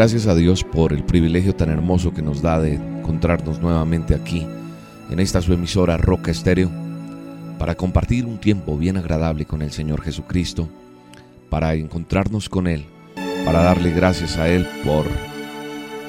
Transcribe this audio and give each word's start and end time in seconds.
Gracias 0.00 0.28
a 0.28 0.34
Dios 0.34 0.64
por 0.64 0.94
el 0.94 1.04
privilegio 1.04 1.54
tan 1.54 1.68
hermoso 1.68 2.14
que 2.14 2.22
nos 2.22 2.40
da 2.40 2.58
de 2.58 2.76
encontrarnos 2.76 3.60
nuevamente 3.60 4.14
aquí, 4.14 4.46
en 5.10 5.20
esta 5.20 5.42
su 5.42 5.52
emisora 5.52 5.98
Roca 5.98 6.30
Estéreo, 6.30 6.70
para 7.58 7.74
compartir 7.74 8.24
un 8.24 8.38
tiempo 8.38 8.78
bien 8.78 8.96
agradable 8.96 9.44
con 9.44 9.60
el 9.60 9.72
Señor 9.72 10.00
Jesucristo, 10.00 10.70
para 11.50 11.74
encontrarnos 11.74 12.48
con 12.48 12.66
Él, 12.66 12.86
para 13.44 13.62
darle 13.62 13.90
gracias 13.90 14.38
a 14.38 14.48
Él 14.48 14.66
por 14.86 15.04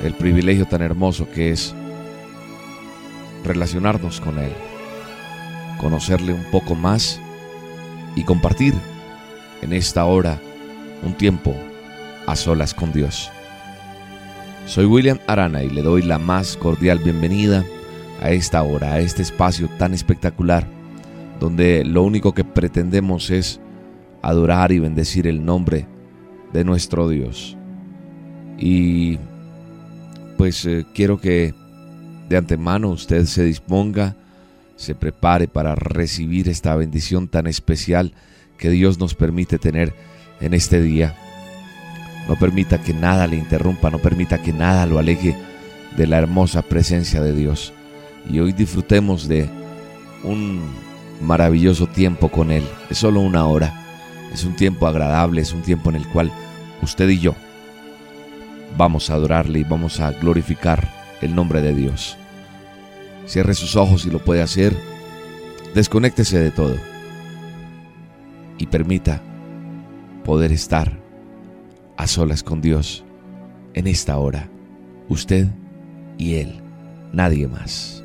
el 0.06 0.14
privilegio 0.14 0.66
tan 0.66 0.82
hermoso 0.82 1.30
que 1.30 1.52
es 1.52 1.76
relacionarnos 3.44 4.22
con 4.22 4.40
Él, 4.40 4.54
conocerle 5.82 6.32
un 6.32 6.46
poco 6.50 6.76
más 6.76 7.20
y 8.16 8.24
compartir 8.24 8.74
en 9.62 9.74
esta 9.74 10.06
hora 10.06 10.40
un 11.04 11.14
tiempo 11.14 11.54
a 12.26 12.38
solas 12.38 12.74
con 12.74 12.94
Dios. 12.94 13.30
Soy 14.72 14.86
William 14.86 15.20
Arana 15.28 15.66
y 15.66 15.70
le 15.70 15.82
doy 15.82 16.02
la 16.02 16.18
más 16.18 16.56
cordial 16.56 17.00
bienvenida 17.00 17.66
a 18.22 18.32
esta 18.32 18.64
hora, 18.64 18.94
a 18.94 19.00
este 19.02 19.22
espacio 19.22 19.68
tan 19.78 19.94
espectacular, 19.94 20.66
donde 21.42 21.84
lo 21.84 22.04
único 22.04 22.34
que 22.34 22.46
pretendemos 22.46 23.32
es 23.32 23.60
adorar 24.22 24.72
y 24.72 24.80
bendecir 24.80 25.28
el 25.28 25.44
nombre 25.44 25.88
de 26.54 26.64
nuestro 26.64 27.10
Dios. 27.10 27.58
Y 28.58 29.20
pues 30.38 30.66
eh, 30.66 30.86
quiero 30.96 31.20
que 31.20 31.54
de 32.30 32.38
antemano 32.38 32.92
usted 32.92 33.26
se 33.26 33.44
disponga, 33.44 34.16
se 34.78 34.96
prepare 34.96 35.50
para 35.50 35.76
recibir 35.76 36.48
esta 36.48 36.74
bendición 36.78 37.28
tan 37.28 37.46
especial 37.46 38.14
que 38.58 38.70
Dios 38.70 39.00
nos 39.00 39.16
permite 39.16 39.60
tener 39.60 39.94
en 40.40 40.54
este 40.54 40.82
día. 40.82 41.14
No 42.32 42.38
permita 42.38 42.82
que 42.82 42.94
nada 42.94 43.28
le 43.28 43.36
interrumpa, 43.36 43.90
no 43.90 44.00
permita 44.00 44.42
que 44.42 44.54
nada 44.54 44.86
lo 44.86 45.00
aleje 45.00 45.36
de 45.98 46.08
la 46.08 46.18
hermosa 46.18 46.62
presencia 46.62 47.22
de 47.22 47.34
Dios. 47.34 47.74
Y 48.30 48.40
hoy 48.40 48.54
disfrutemos 48.54 49.28
de 49.28 49.50
un 50.24 50.62
maravilloso 51.20 51.88
tiempo 51.88 52.30
con 52.30 52.52
Él. 52.52 52.64
Es 52.90 53.00
solo 53.00 53.20
una 53.20 53.46
hora. 53.48 53.86
Es 54.34 54.46
un 54.46 54.56
tiempo 54.56 54.88
agradable, 54.88 55.42
es 55.42 55.52
un 55.52 55.62
tiempo 55.62 55.90
en 55.90 55.98
el 55.98 56.08
cual 56.08 56.32
usted 56.82 57.10
y 57.10 57.20
yo 57.20 57.36
vamos 58.78 59.10
a 59.10 59.16
adorarle 59.16 59.60
y 59.60 59.64
vamos 59.66 60.00
a 60.00 60.12
glorificar 60.12 60.90
el 61.22 61.36
nombre 61.36 61.62
de 61.62 61.76
Dios. 61.76 62.16
Cierre 63.26 63.56
sus 63.56 63.76
ojos 63.76 64.04
si 64.04 64.10
lo 64.10 64.20
puede 64.20 64.42
hacer. 64.42 64.74
Desconéctese 65.76 66.40
de 66.40 66.52
todo. 66.52 66.78
Y 68.58 68.68
permita 68.68 69.22
poder 70.24 70.54
estar 70.54 71.01
a 72.02 72.08
solas 72.08 72.42
con 72.42 72.62
Dios 72.62 73.06
en 73.76 73.86
esta 73.86 74.18
hora. 74.18 74.50
Usted 75.08 75.48
y 76.18 76.34
Él, 76.34 76.60
nadie 77.14 77.48
más. 77.48 78.01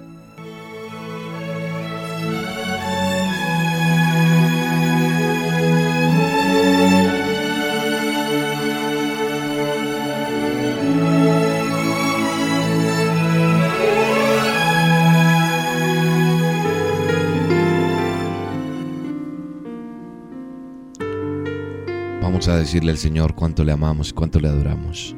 A 22.49 22.59
decirle 22.59 22.93
al 22.93 22.99
Señor 22.99 23.35
cuánto 23.35 23.65
le 23.65 23.73
amamos, 23.73 24.13
cuánto 24.13 24.39
le 24.39 24.47
adoramos. 24.47 25.17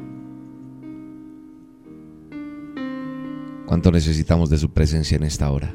Cuánto 3.67 3.91
necesitamos 3.91 4.49
de 4.49 4.57
su 4.57 4.71
presencia 4.71 5.15
en 5.15 5.23
esta 5.23 5.51
hora. 5.51 5.71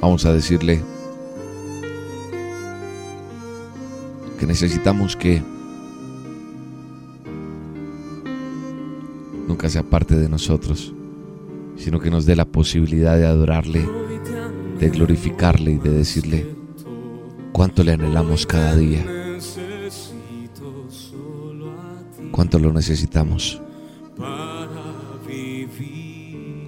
Vamos 0.00 0.24
a 0.24 0.32
decirle 0.32 0.80
que 4.40 4.46
necesitamos 4.46 5.14
que 5.14 5.42
nunca 9.46 9.68
sea 9.68 9.82
parte 9.82 10.14
de 10.14 10.30
nosotros, 10.30 10.94
sino 11.76 12.00
que 12.00 12.08
nos 12.10 12.24
dé 12.24 12.34
la 12.34 12.46
posibilidad 12.46 13.18
de 13.18 13.26
adorarle 13.26 14.05
de 14.78 14.90
glorificarle 14.90 15.72
y 15.72 15.78
de 15.78 15.90
decirle 15.90 16.46
cuánto 17.52 17.82
le 17.82 17.92
anhelamos 17.92 18.46
cada 18.46 18.76
día, 18.76 19.04
cuánto 22.30 22.58
lo 22.58 22.72
necesitamos, 22.72 23.60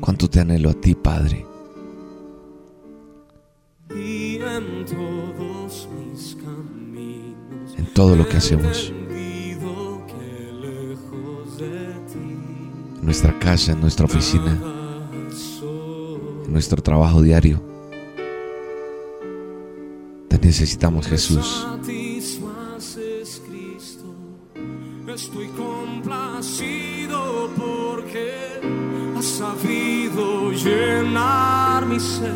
cuánto 0.01 0.31
te 0.31 0.41
anhelo 0.41 0.71
a 0.71 0.75
ti, 0.75 0.95
Padre. 0.95 1.45
En 7.77 7.87
todo 7.95 8.17
lo 8.17 8.27
que 8.29 8.37
hacemos, 8.39 8.93
en 11.61 13.05
nuestra 13.05 13.39
casa, 13.39 13.73
en 13.73 13.81
nuestra 13.81 14.07
oficina, 14.07 14.59
en 16.47 16.53
nuestro 16.53 16.83
trabajo 16.83 17.21
diario. 17.21 17.68
Necesitamos, 20.49 21.07
Jesús. 21.07 21.67
Estoy 25.07 25.49
complacido 25.49 27.51
porque 27.55 28.33
has 29.15 29.27
sabido 29.27 30.51
llenar 30.53 31.85
mi 31.85 32.01
ser. 32.01 32.33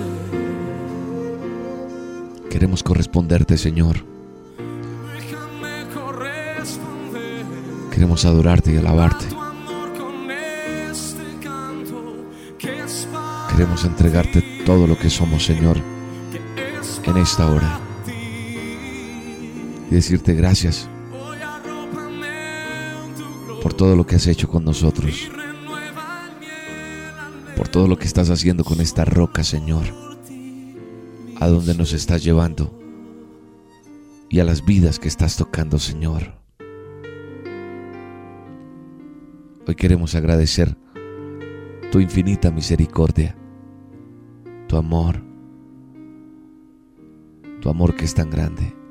Queremos 2.51 2.83
corresponderte, 2.83 3.57
Señor. 3.57 4.05
Queremos 7.91 8.27
adorarte 8.27 8.75
y 8.75 8.77
alabarte. 8.77 9.25
este 10.91 11.23
Queremos 13.53 13.87
entregarte 13.87 14.43
todo 14.67 14.87
lo 14.87 14.99
que 14.99 15.09
somos, 15.09 15.47
Señor, 15.47 15.79
en 17.05 17.17
esta 17.17 17.51
hora. 17.51 17.82
Y 19.93 19.95
decirte 19.95 20.33
gracias 20.33 20.89
por 23.63 23.75
todo 23.75 23.95
lo 23.95 24.07
que 24.07 24.17
has 24.17 24.27
hecho 24.27 24.49
con 24.49 24.65
nosotros. 24.65 25.31
Por 27.55 27.69
todo 27.69 27.87
lo 27.87 27.99
que 27.99 28.07
estás 28.07 28.31
haciendo 28.31 28.65
con 28.65 28.81
esta 28.81 29.05
roca, 29.05 29.45
Señor. 29.45 29.85
A 31.39 31.47
donde 31.47 31.75
nos 31.75 31.93
estás 31.93 32.25
llevando. 32.25 32.75
Y 34.31 34.41
a 34.41 34.45
las 34.45 34.65
vidas 34.65 34.99
que 34.99 35.09
estás 35.09 35.37
tocando, 35.37 35.79
Señor. 35.79 36.37
Hoy 39.67 39.75
queremos 39.75 40.15
agradecer 40.15 40.75
tu 41.91 42.01
infinita 42.01 42.51
misericordia, 42.51 43.37
tu 44.69 44.79
amor, 44.79 45.23
tu 47.61 47.69
amor 47.69 47.95
que 47.95 48.07
es 48.07 48.15
tan 48.15 48.31
grande. 48.31 48.82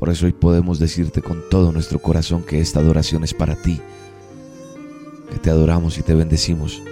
Por 0.00 0.08
eso 0.08 0.24
hoy 0.24 0.32
podemos 0.32 0.78
decirte 0.78 1.20
con 1.20 1.42
todo 1.50 1.72
nuestro 1.72 1.98
corazón 1.98 2.42
que 2.42 2.58
esta 2.58 2.80
adoración 2.80 3.22
es 3.22 3.34
para 3.34 3.54
ti, 3.54 3.78
que 5.30 5.38
te 5.38 5.50
adoramos 5.50 5.98
y 5.98 6.02
te 6.02 6.14
bendecimos 6.14 6.82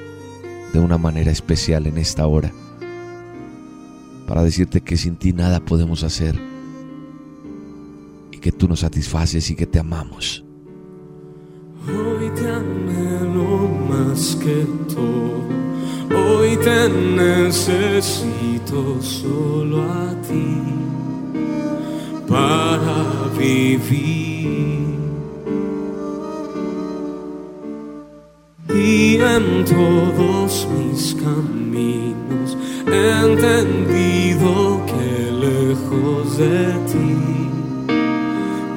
de 0.74 0.78
una 0.78 0.98
manera 0.98 1.30
especial 1.30 1.86
en 1.86 1.96
esta 1.96 2.26
hora, 2.26 2.52
para 4.26 4.42
decirte 4.42 4.82
que 4.82 4.98
sin 4.98 5.16
ti 5.16 5.32
nada 5.32 5.60
podemos 5.60 6.02
hacer 6.02 6.38
y 8.30 8.36
que 8.36 8.52
tú 8.52 8.68
nos 8.68 8.80
satisfaces 8.80 9.48
y 9.48 9.56
que 9.56 9.66
te 9.66 9.78
amamos. 9.78 10.44
Hoy 11.86 12.28
te 12.34 12.46
anhelo 12.46 13.68
más 13.88 14.36
que 14.36 14.66
todo, 14.86 15.46
hoy 16.14 16.58
te 16.58 16.90
necesito 16.90 19.00
solo 19.00 19.90
a 19.90 20.14
ti 20.20 20.58
para 22.28 23.28
vivir. 23.38 24.18
Y 28.68 29.16
en 29.16 29.64
todos 29.64 30.68
mis 30.78 31.14
caminos 31.14 32.56
he 32.86 33.10
entendido 33.26 34.84
que 34.86 35.32
lejos 35.32 36.36
de 36.36 36.74
ti 36.90 37.16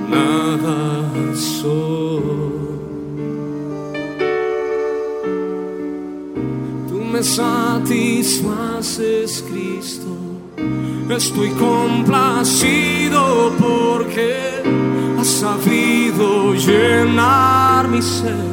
nada 0.09 1.11
soy. 1.35 2.71
Tú 6.89 6.97
me 7.11 7.21
satisfaces, 7.21 9.43
Cristo. 9.49 10.11
Estoy 11.17 11.49
complacido 11.51 13.51
porque 13.59 14.63
has 15.19 15.27
sabido 15.27 16.53
llenar 16.53 17.89
mi 17.89 18.01
ser. 18.01 18.50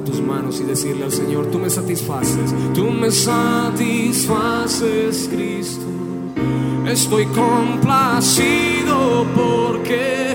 Tus 0.00 0.20
manos 0.20 0.60
y 0.60 0.64
decirle 0.64 1.04
al 1.04 1.12
Señor, 1.12 1.46
tú 1.46 1.58
me 1.58 1.70
satisfaces, 1.70 2.54
tú 2.74 2.90
me 2.90 3.10
satisfaces, 3.10 5.28
Cristo. 5.32 5.86
Estoy 6.86 7.24
complacido 7.26 9.24
porque 9.34 10.34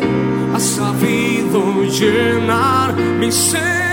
has 0.54 0.64
sabido 0.64 1.84
llenar 1.84 2.96
mi 2.96 3.32
ser. 3.32 3.87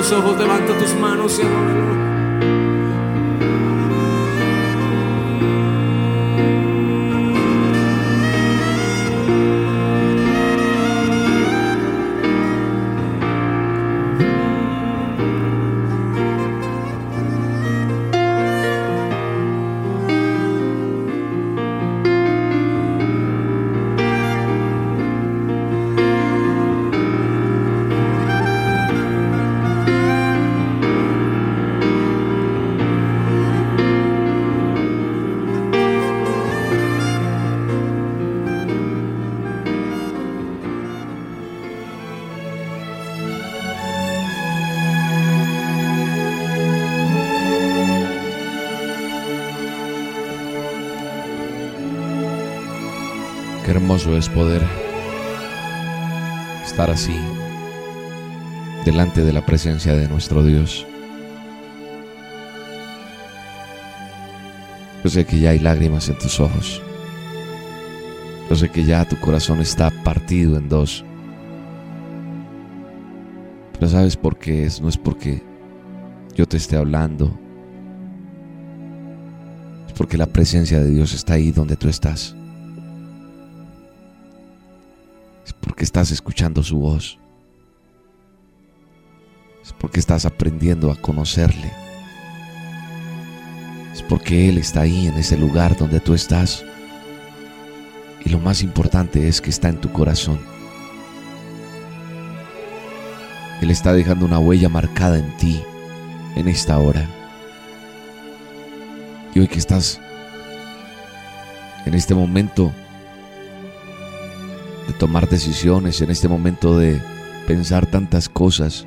Tus 0.00 0.12
ojos, 0.12 0.38
levanta 0.38 0.78
tus 0.78 0.94
manos 0.94 1.38
y. 1.38 2.09
es 54.06 54.30
poder 54.30 54.62
estar 56.64 56.90
así 56.90 57.14
delante 58.86 59.22
de 59.22 59.32
la 59.32 59.44
presencia 59.44 59.92
de 59.92 60.08
nuestro 60.08 60.42
Dios. 60.42 60.86
Yo 65.04 65.10
sé 65.10 65.26
que 65.26 65.38
ya 65.38 65.50
hay 65.50 65.58
lágrimas 65.58 66.08
en 66.08 66.16
tus 66.18 66.40
ojos. 66.40 66.80
Yo 68.48 68.56
sé 68.56 68.70
que 68.70 68.84
ya 68.84 69.04
tu 69.04 69.20
corazón 69.20 69.60
está 69.60 69.90
partido 70.02 70.56
en 70.56 70.70
dos. 70.70 71.04
Pero 73.74 73.88
sabes 73.88 74.16
por 74.16 74.38
qué 74.38 74.64
es, 74.64 74.80
no 74.80 74.88
es 74.88 74.96
porque 74.96 75.42
yo 76.34 76.48
te 76.48 76.56
esté 76.56 76.76
hablando, 76.76 77.38
es 79.86 79.92
porque 79.92 80.16
la 80.16 80.26
presencia 80.26 80.80
de 80.80 80.90
Dios 80.90 81.12
está 81.12 81.34
ahí 81.34 81.50
donde 81.50 81.76
tú 81.76 81.88
estás. 81.88 82.34
Porque 85.80 85.86
estás 85.86 86.10
escuchando 86.10 86.62
su 86.62 86.78
voz. 86.78 87.18
Es 89.64 89.72
porque 89.72 89.98
estás 89.98 90.26
aprendiendo 90.26 90.92
a 90.92 90.96
conocerle. 90.96 91.72
Es 93.90 94.02
porque 94.02 94.50
Él 94.50 94.58
está 94.58 94.82
ahí 94.82 95.06
en 95.06 95.14
ese 95.14 95.38
lugar 95.38 95.78
donde 95.78 95.98
tú 95.98 96.12
estás. 96.12 96.66
Y 98.22 98.28
lo 98.28 98.38
más 98.40 98.62
importante 98.62 99.26
es 99.26 99.40
que 99.40 99.48
está 99.48 99.70
en 99.70 99.80
tu 99.80 99.90
corazón. 99.90 100.38
Él 103.62 103.70
está 103.70 103.94
dejando 103.94 104.26
una 104.26 104.38
huella 104.38 104.68
marcada 104.68 105.18
en 105.18 105.34
ti 105.38 105.62
en 106.36 106.46
esta 106.46 106.78
hora. 106.78 107.08
Y 109.34 109.40
hoy 109.40 109.48
que 109.48 109.58
estás 109.58 109.98
en 111.86 111.94
este 111.94 112.14
momento 112.14 112.70
de 114.90 114.98
tomar 114.98 115.28
decisiones, 115.28 116.00
en 116.00 116.10
este 116.10 116.26
momento 116.26 116.76
de 116.76 117.00
pensar 117.46 117.86
tantas 117.86 118.28
cosas 118.28 118.86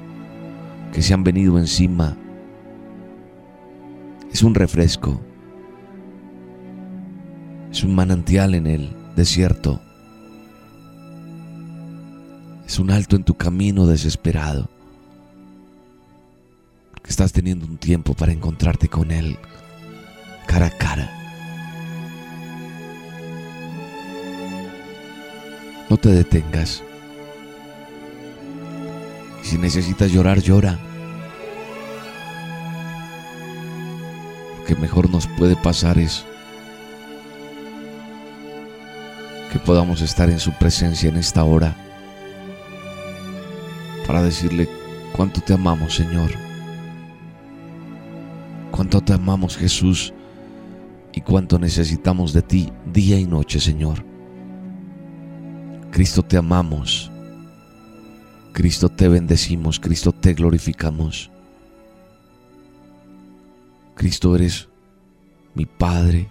que 0.92 1.02
se 1.02 1.14
han 1.14 1.24
venido 1.24 1.58
encima, 1.58 2.18
es 4.32 4.44
un 4.44 4.54
refresco, 4.54 5.22
es 7.72 7.84
un 7.86 7.96
manantial 7.96 8.54
en 8.54 8.68
el 8.68 8.94
desierto, 9.16 9.80
es 12.68 12.80
un 12.80 12.92
alto 12.92 13.16
en 13.16 13.24
tu 13.24 13.36
camino 13.36 13.88
desesperado, 13.88 14.70
estás 17.08 17.32
teniendo 17.32 17.66
un 17.66 17.78
tiempo 17.78 18.14
para 18.14 18.34
encontrarte 18.34 18.90
con 18.90 19.12
Él 19.12 19.38
cara 20.48 20.66
a 20.66 20.72
cara. 20.72 21.23
Te 26.04 26.10
detengas. 26.10 26.84
Y 29.42 29.48
si 29.48 29.58
necesitas 29.58 30.12
llorar, 30.12 30.42
llora. 30.42 30.78
Lo 34.60 34.66
que 34.66 34.76
mejor 34.76 35.10
nos 35.10 35.28
puede 35.28 35.56
pasar 35.56 35.98
es 35.98 36.26
que 39.54 39.60
podamos 39.60 40.02
estar 40.02 40.30
en 40.30 40.42
su 40.42 40.52
presencia 40.52 41.08
en 41.08 41.16
esta 41.16 41.46
hora 41.46 41.74
para 44.06 44.22
decirle 44.22 44.68
cuánto 45.16 45.40
te 45.40 45.54
amamos, 45.54 45.96
Señor. 45.96 46.32
Cuánto 48.72 49.00
te 49.00 49.14
amamos, 49.14 49.56
Jesús, 49.56 50.14
y 51.14 51.22
cuánto 51.22 51.60
necesitamos 51.60 52.34
de 52.34 52.42
ti 52.42 52.74
día 52.92 53.18
y 53.18 53.26
noche, 53.26 53.62
Señor. 53.62 54.13
Cristo 55.94 56.24
te 56.24 56.38
amamos. 56.38 57.12
Cristo 58.52 58.90
te 58.90 59.08
bendecimos, 59.08 59.80
Cristo 59.80 60.12
te 60.12 60.34
glorificamos. 60.34 61.30
Cristo 63.94 64.36
eres 64.36 64.68
mi 65.54 65.68
Padre, 65.68 66.28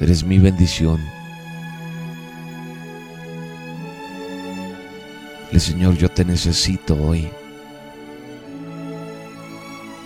eres 0.00 0.22
mi 0.22 0.38
bendición. 0.38 1.00
El 5.50 5.60
Señor, 5.62 5.96
yo 5.96 6.10
te 6.10 6.22
necesito 6.22 7.02
hoy. 7.02 7.26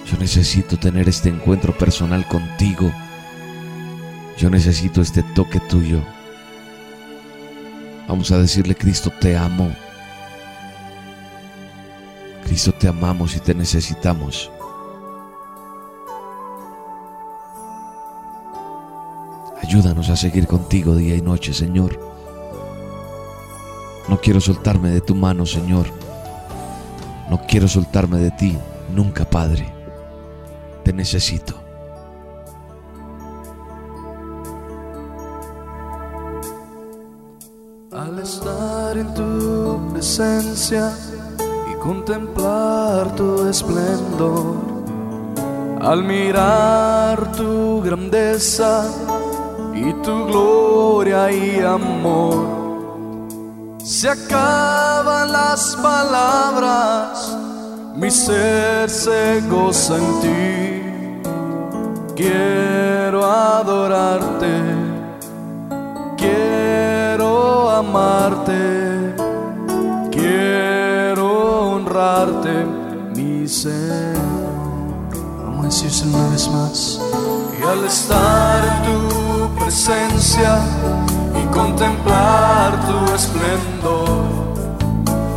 Yo 0.08 0.16
necesito 0.20 0.76
tener 0.76 1.08
este 1.08 1.30
encuentro 1.30 1.76
personal 1.76 2.24
contigo. 2.28 2.92
Yo 4.38 4.50
necesito 4.50 5.02
este 5.02 5.24
toque 5.34 5.58
tuyo. 5.58 6.13
Vamos 8.06 8.30
a 8.30 8.38
decirle, 8.38 8.74
Cristo, 8.74 9.10
te 9.20 9.36
amo. 9.36 9.74
Cristo, 12.44 12.72
te 12.72 12.88
amamos 12.88 13.34
y 13.36 13.40
te 13.40 13.54
necesitamos. 13.54 14.50
Ayúdanos 19.62 20.10
a 20.10 20.16
seguir 20.16 20.46
contigo 20.46 20.94
día 20.94 21.16
y 21.16 21.22
noche, 21.22 21.54
Señor. 21.54 21.98
No 24.08 24.20
quiero 24.20 24.40
soltarme 24.40 24.90
de 24.90 25.00
tu 25.00 25.14
mano, 25.14 25.46
Señor. 25.46 25.86
No 27.30 27.40
quiero 27.48 27.66
soltarme 27.66 28.18
de 28.18 28.30
ti 28.30 28.58
nunca, 28.94 29.24
Padre. 29.24 29.66
Te 30.84 30.92
necesito. 30.92 31.63
En 38.96 39.12
tu 39.14 39.92
presencia 39.92 40.92
y 41.70 41.74
contemplar 41.78 43.14
tu 43.16 43.48
esplendor, 43.48 44.56
al 45.80 46.04
mirar 46.04 47.32
tu 47.32 47.82
grandeza 47.82 48.84
y 49.74 49.92
tu 50.02 50.26
gloria 50.26 51.32
y 51.32 51.60
amor, 51.60 52.46
se 53.82 54.10
acaban 54.10 55.32
las 55.32 55.76
palabras, 55.76 57.36
mi 57.96 58.10
ser 58.10 58.88
se 58.88 59.40
goza 59.50 59.96
en 59.96 60.20
ti, 60.22 60.82
quiero 62.14 63.24
adorarte, 63.24 64.62
quiero 66.16 66.93
amarte, 67.84 69.14
quiero 70.10 71.72
honrarte, 71.72 72.66
mi 73.14 73.46
ser. 73.46 74.16
Vamos 75.44 75.64
a 75.64 75.68
decirse 75.68 76.06
una 76.06 76.28
vez 76.28 76.48
más. 76.48 77.00
Y 77.58 77.62
al 77.62 77.84
estar 77.84 78.60
en 78.64 78.76
tu 78.86 79.54
presencia 79.58 80.58
y 81.40 81.46
contemplar 81.52 82.70
tu 82.88 83.14
esplendor, 83.14 84.24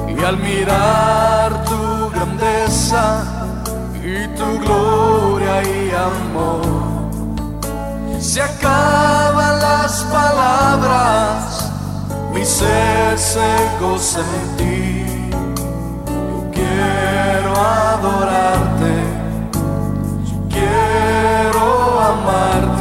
y 0.07 0.23
al 0.23 0.37
mirar 0.37 1.65
tu 1.65 2.09
grandeza 2.13 3.23
y 4.03 4.27
tu 4.37 4.59
gloria 4.63 5.55
y 5.63 5.91
amor, 5.91 6.87
se 8.19 8.41
acaban 8.41 9.59
las 9.59 10.03
palabras, 10.05 11.56
mi 12.37 12.45
ser 12.45 13.17
se 13.17 13.49
goza 13.79 14.19
en 14.19 14.57
ti. 14.57 15.05
Yo 16.29 16.51
quiero 16.51 17.51
adorarte, 17.55 18.93
quiero 20.49 21.65
amarte, 22.11 22.76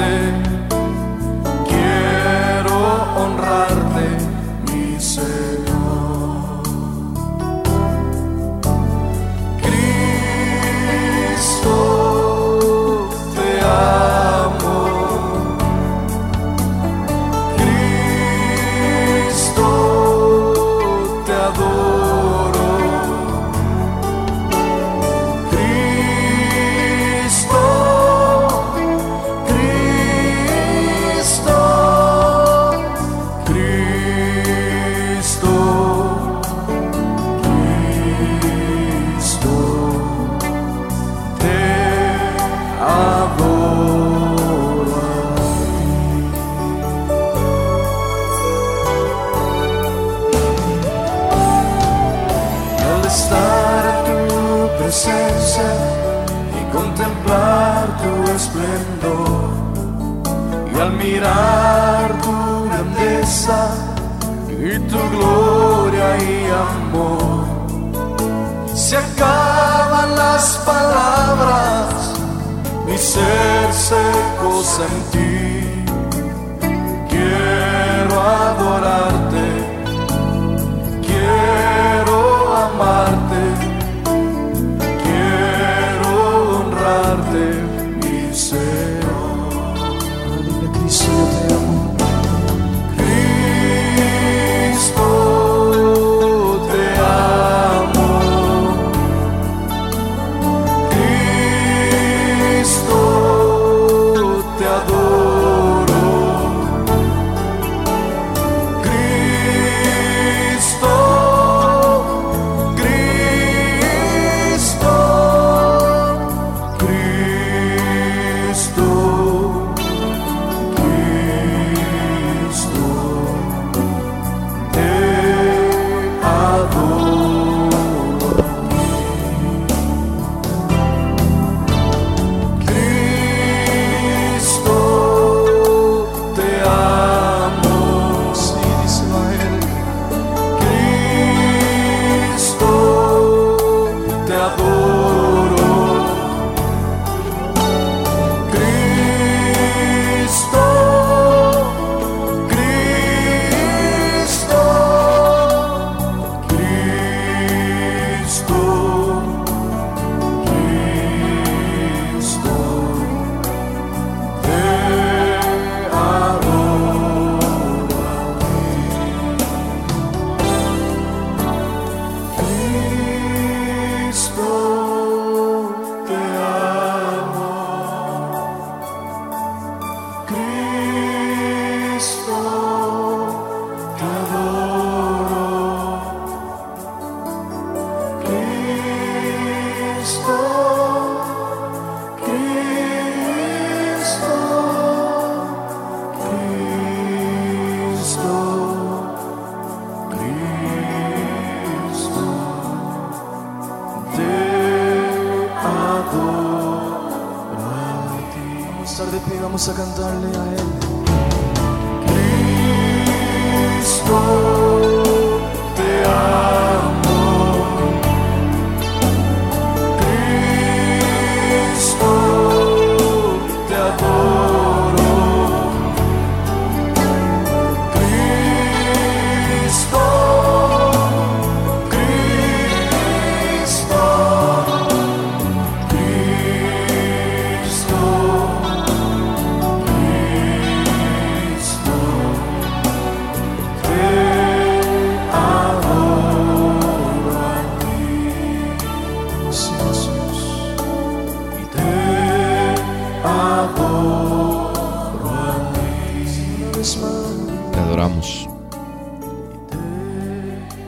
Te 257.77 257.83
adoramos. 257.83 258.49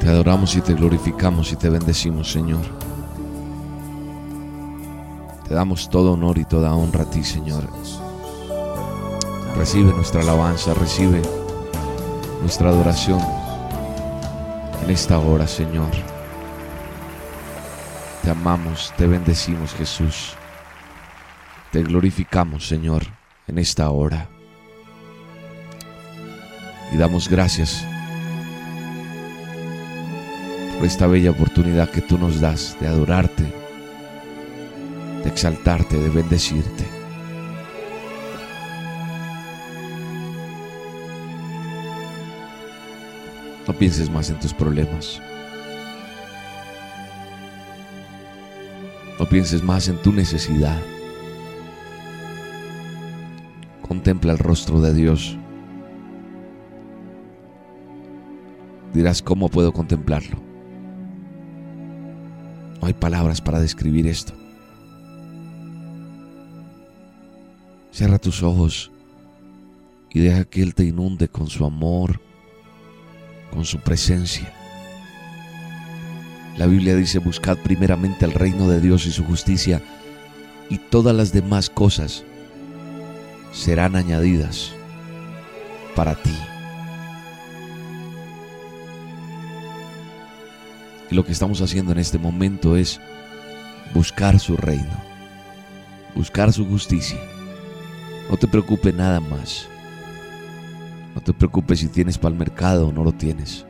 Te 0.01 0.09
adoramos 0.09 0.57
y 0.57 0.63
te 0.63 0.73
glorificamos 0.73 1.53
y 1.53 1.57
te 1.57 1.69
bendecimos, 1.69 2.33
Señor. 2.33 2.63
Te 5.47 5.53
damos 5.53 5.91
todo 5.91 6.15
honor 6.15 6.39
y 6.39 6.47
toda 6.47 6.75
honra 6.75 7.03
a 7.03 7.11
ti, 7.11 7.23
Señor. 7.23 7.69
Recibe 9.55 9.93
nuestra 9.93 10.23
alabanza, 10.23 10.73
recibe 10.73 11.21
nuestra 12.41 12.71
adoración 12.71 13.21
en 14.83 14.89
esta 14.89 15.19
hora, 15.19 15.47
Señor. 15.47 15.91
Te 18.23 18.31
amamos, 18.31 18.95
te 18.97 19.07
bendecimos, 19.07 19.75
Jesús. 19.75 20.33
Te 21.71 21.83
glorificamos, 21.83 22.67
Señor, 22.67 23.03
en 23.47 23.59
esta 23.59 23.91
hora. 23.91 24.31
Y 26.93 26.97
damos 26.97 27.29
gracias 27.29 27.85
por 30.77 30.87
esta 30.87 31.07
bella 31.07 31.33
oportunidad 31.33 31.91
que 31.91 32.01
tú 32.01 32.19
nos 32.19 32.41
das 32.41 32.77
de 32.81 32.87
adorarte, 32.87 33.43
de 35.25 35.29
exaltarte, 35.29 35.99
de 35.99 36.09
bendecirte. 36.09 36.85
No 43.67 43.75
pienses 43.75 44.09
más 44.09 44.31
en 44.31 44.39
tus 44.41 44.55
problemas. 44.55 45.21
No 49.19 49.27
pienses 49.29 49.63
más 49.63 49.89
en 49.89 50.01
tu 50.01 50.13
necesidad. 50.13 50.81
Contempla 53.87 54.33
el 54.33 54.39
rostro 54.39 54.81
de 54.81 54.95
Dios. 54.95 55.37
Dirás, 58.95 59.23
¿cómo 59.23 59.49
puedo 59.49 59.73
contemplarlo? 59.73 60.39
No 62.81 62.87
hay 62.87 62.95
palabras 62.95 63.41
para 63.41 63.61
describir 63.61 64.07
esto. 64.07 64.33
Cierra 67.91 68.19
tus 68.19 68.43
ojos 68.43 68.91
y 70.11 70.21
deja 70.21 70.45
que 70.45 70.63
Él 70.63 70.75
te 70.75 70.85
inunde 70.85 71.29
con 71.29 71.49
su 71.49 71.65
amor, 71.65 72.21
con 73.53 73.65
su 73.65 73.79
presencia. 73.81 74.53
La 76.57 76.67
Biblia 76.67 76.97
dice, 76.97 77.19
buscad 77.19 77.57
primeramente 77.59 78.25
el 78.25 78.33
reino 78.33 78.69
de 78.69 78.81
Dios 78.81 79.07
y 79.07 79.13
su 79.13 79.25
justicia 79.25 79.83
y 80.71 80.79
todas 80.79 81.15
las 81.15 81.33
demás 81.33 81.71
cosas 81.71 82.25
serán 83.53 83.97
añadidas 83.97 84.73
para 85.95 86.15
ti. 86.15 86.35
Y 91.11 91.15
lo 91.15 91.25
que 91.25 91.33
estamos 91.33 91.61
haciendo 91.63 91.93
en 91.93 91.99
este 91.99 92.19
momento 92.19 92.77
es 92.77 93.01
buscar 93.95 94.39
su 94.39 94.57
reino, 94.57 95.03
buscar 96.15 96.53
su 96.53 96.67
justicia. 96.67 97.19
No 98.31 98.37
te 98.37 98.47
preocupes 98.47 98.95
nada 98.95 99.21
más. 99.21 99.69
No 101.15 101.23
te 101.23 101.33
preocupes 101.33 101.81
si 101.81 101.89
tienes 101.89 102.19
para 102.19 102.33
el 102.33 102.39
mercado 102.39 102.89
o 102.89 102.93
no 102.93 103.03
lo 103.03 103.13
tienes. 103.13 103.65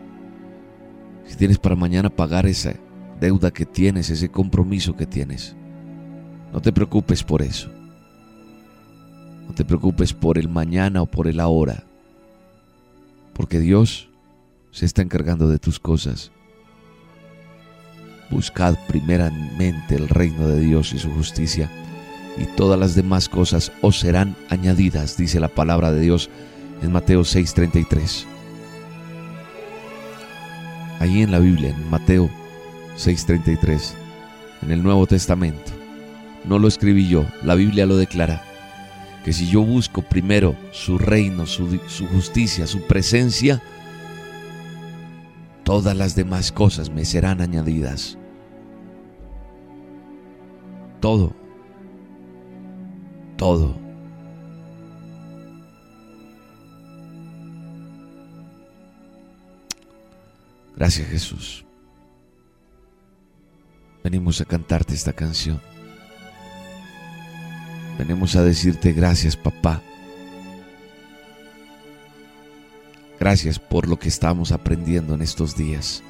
Si 1.26 1.36
tienes 1.36 1.58
para 1.58 1.76
mañana 1.76 2.10
pagar 2.10 2.46
ese 2.46 2.80
deuda 3.20 3.50
que 3.50 3.66
tienes, 3.66 4.10
ese 4.10 4.30
compromiso 4.30 4.96
que 4.96 5.06
tienes. 5.06 5.54
No 6.52 6.60
te 6.60 6.72
preocupes 6.72 7.22
por 7.22 7.42
eso. 7.42 7.70
No 9.46 9.54
te 9.54 9.64
preocupes 9.64 10.12
por 10.12 10.38
el 10.38 10.48
mañana 10.48 11.02
o 11.02 11.06
por 11.06 11.28
el 11.28 11.40
ahora. 11.40 11.84
Porque 13.32 13.60
Dios 13.60 14.08
se 14.72 14.86
está 14.86 15.02
encargando 15.02 15.48
de 15.48 15.58
tus 15.58 15.78
cosas. 15.78 16.32
Buscad 18.30 18.76
primeramente 18.86 19.94
el 19.94 20.08
reino 20.08 20.48
de 20.48 20.60
Dios 20.60 20.92
y 20.92 20.98
su 20.98 21.10
justicia, 21.10 21.70
y 22.36 22.44
todas 22.56 22.78
las 22.78 22.94
demás 22.94 23.28
cosas 23.28 23.72
os 23.80 23.98
serán 23.98 24.36
añadidas, 24.48 25.16
dice 25.16 25.40
la 25.40 25.48
palabra 25.48 25.92
de 25.92 26.00
Dios 26.00 26.30
en 26.82 26.92
Mateo 26.92 27.24
6:33. 27.24 28.26
Ahí 31.00 31.22
en 31.22 31.30
la 31.30 31.38
Biblia, 31.38 31.70
en 31.70 31.90
Mateo 31.90 32.30
6:33, 32.96 33.94
en 34.62 34.72
el 34.72 34.82
Nuevo 34.82 35.06
Testamento. 35.06 35.72
No 36.44 36.58
lo 36.58 36.68
escribí 36.68 37.08
yo, 37.08 37.26
la 37.42 37.54
Biblia 37.54 37.86
lo 37.86 37.96
declara. 37.96 38.42
Que 39.24 39.32
si 39.32 39.48
yo 39.48 39.62
busco 39.62 40.02
primero 40.02 40.56
su 40.72 40.98
reino, 40.98 41.46
su, 41.46 41.78
su 41.88 42.06
justicia, 42.06 42.66
su 42.66 42.82
presencia, 42.82 43.60
todas 45.68 45.94
las 45.94 46.14
demás 46.14 46.50
cosas 46.50 46.88
me 46.88 47.04
serán 47.04 47.42
añadidas. 47.42 48.16
Todo. 50.98 51.36
Todo. 53.36 53.78
Gracias 60.74 61.06
Jesús. 61.08 61.66
Venimos 64.02 64.40
a 64.40 64.46
cantarte 64.46 64.94
esta 64.94 65.12
canción. 65.12 65.60
Venimos 67.98 68.36
a 68.36 68.42
decirte 68.42 68.94
gracias 68.94 69.36
papá. 69.36 69.82
Gracias 73.20 73.58
por 73.58 73.88
lo 73.88 73.98
que 73.98 74.08
estamos 74.08 74.52
aprendiendo 74.52 75.14
en 75.14 75.22
estos 75.22 75.56
días. 75.56 76.02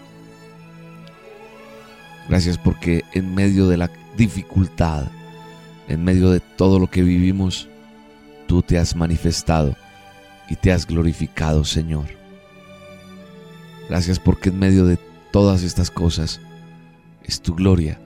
Gracias 2.28 2.58
porque 2.58 3.04
en 3.14 3.34
medio 3.34 3.66
de 3.68 3.78
la 3.78 3.90
dificultad, 4.16 5.06
en 5.88 6.04
medio 6.04 6.30
de 6.30 6.40
todo 6.40 6.78
lo 6.78 6.88
que 6.88 7.02
vivimos, 7.02 7.68
tú 8.46 8.62
te 8.62 8.78
has 8.78 8.94
manifestado 8.94 9.74
y 10.50 10.56
te 10.56 10.70
has 10.70 10.86
glorificado, 10.86 11.64
Señor. 11.64 12.06
Gracias 13.88 14.18
porque 14.18 14.50
en 14.50 14.58
medio 14.58 14.84
de 14.84 14.98
todas 15.32 15.62
estas 15.62 15.90
cosas 15.90 16.40
es 17.24 17.40
tu 17.40 17.54
gloria, 17.54 17.98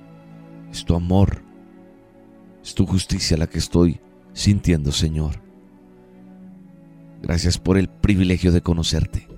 es 0.71 0.85
tu 0.85 0.95
amor, 0.95 1.43
es 2.63 2.75
tu 2.75 2.87
justicia 2.87 3.37
la 3.37 3.49
que 3.49 3.59
estoy 3.59 3.99
sintiendo, 4.33 4.93
Señor. 4.93 5.42
Gracias 7.23 7.59
por 7.59 7.79
el 7.79 7.89
privilegio 7.89 8.51
de 8.51 8.63
conocerte. 8.63 9.29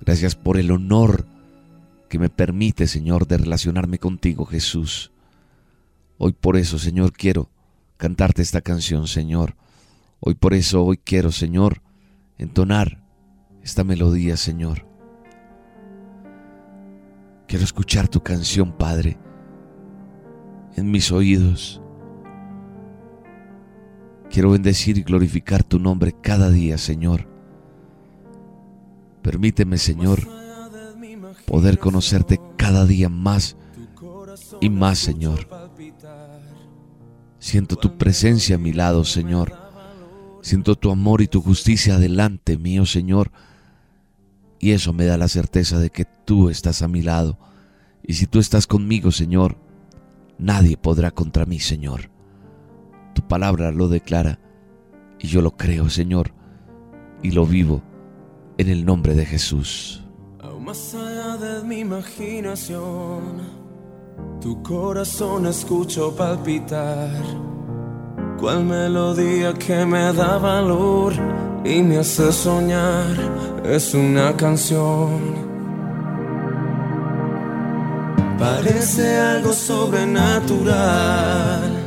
Gracias 0.00 0.34
por 0.34 0.56
el 0.56 0.70
honor 0.70 1.26
que 2.08 2.18
me 2.18 2.30
permite, 2.30 2.86
Señor, 2.86 3.26
de 3.26 3.36
relacionarme 3.36 3.98
contigo, 3.98 4.46
Jesús. 4.46 5.12
Hoy 6.16 6.32
por 6.32 6.56
eso, 6.56 6.78
Señor, 6.78 7.12
quiero 7.12 7.50
cantarte 7.98 8.40
esta 8.40 8.62
canción, 8.62 9.06
Señor. 9.08 9.56
Hoy 10.20 10.34
por 10.34 10.54
eso, 10.54 10.84
hoy 10.84 10.96
quiero, 10.96 11.32
Señor, 11.32 11.82
entonar 12.38 13.04
esta 13.62 13.84
melodía, 13.84 14.38
Señor. 14.38 14.86
Quiero 17.46 17.64
escuchar 17.64 18.08
tu 18.08 18.22
canción, 18.22 18.72
Padre, 18.72 19.18
en 20.76 20.90
mis 20.90 21.12
oídos. 21.12 21.82
Quiero 24.36 24.50
bendecir 24.50 24.98
y 24.98 25.02
glorificar 25.02 25.64
tu 25.64 25.78
nombre 25.78 26.12
cada 26.12 26.50
día, 26.50 26.76
Señor. 26.76 27.26
Permíteme, 29.22 29.78
Señor, 29.78 30.28
poder 31.46 31.78
conocerte 31.78 32.38
cada 32.58 32.84
día 32.84 33.08
más 33.08 33.56
y 34.60 34.68
más, 34.68 34.98
Señor. 34.98 35.48
Siento 37.38 37.76
tu 37.76 37.96
presencia 37.96 38.56
a 38.56 38.58
mi 38.58 38.74
lado, 38.74 39.04
Señor. 39.06 39.54
Siento 40.42 40.76
tu 40.76 40.90
amor 40.90 41.22
y 41.22 41.28
tu 41.28 41.40
justicia 41.40 41.96
delante 41.96 42.58
mío, 42.58 42.84
Señor. 42.84 43.32
Y 44.60 44.72
eso 44.72 44.92
me 44.92 45.06
da 45.06 45.16
la 45.16 45.28
certeza 45.28 45.78
de 45.78 45.88
que 45.88 46.04
tú 46.04 46.50
estás 46.50 46.82
a 46.82 46.88
mi 46.88 47.00
lado. 47.00 47.38
Y 48.02 48.12
si 48.12 48.26
tú 48.26 48.38
estás 48.38 48.66
conmigo, 48.66 49.12
Señor, 49.12 49.56
nadie 50.36 50.76
podrá 50.76 51.10
contra 51.10 51.46
mí, 51.46 51.58
Señor. 51.58 52.14
Tu 53.16 53.22
palabra 53.22 53.72
lo 53.72 53.88
declara 53.88 54.38
y 55.18 55.26
yo 55.26 55.40
lo 55.40 55.56
creo, 55.56 55.88
Señor, 55.88 56.32
y 57.22 57.30
lo 57.30 57.46
vivo 57.46 57.80
en 58.58 58.68
el 58.68 58.84
nombre 58.84 59.14
de 59.14 59.24
Jesús. 59.24 60.04
Aún 60.38 60.66
más 60.66 60.94
allá 60.94 61.38
de 61.38 61.64
mi 61.64 61.78
imaginación, 61.78 63.40
tu 64.38 64.62
corazón 64.62 65.46
escucho 65.46 66.14
palpitar. 66.14 67.22
Cual 68.38 68.66
melodía 68.66 69.54
que 69.54 69.86
me 69.86 70.12
da 70.12 70.36
valor 70.36 71.14
y 71.64 71.82
me 71.82 71.96
hace 71.96 72.30
soñar 72.32 73.16
es 73.64 73.94
una 73.94 74.36
canción. 74.36 75.46
Parece 78.38 79.16
algo 79.16 79.54
sobrenatural, 79.54 81.85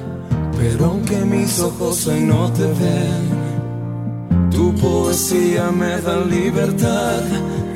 pero 0.59 0.85
aunque 0.87 1.15
mis 1.17 1.59
ojos 1.61 2.05
hoy 2.07 2.19
no 2.21 2.51
te 2.51 2.63
ven, 2.63 4.49
tu 4.51 4.75
poesía 4.75 5.71
me 5.71 6.01
da 6.01 6.17
libertad 6.25 7.21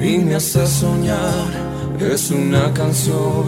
y 0.01 0.17
me 0.17 0.35
hace 0.35 0.67
soñar, 0.67 1.47
es 1.99 2.29
una 2.29 2.73
canción. 2.73 3.45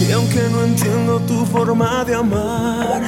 Y 0.00 0.12
aunque 0.12 0.42
no 0.50 0.64
entiendo 0.64 1.20
tu 1.28 1.46
forma 1.46 2.04
de 2.04 2.14
amar, 2.16 3.02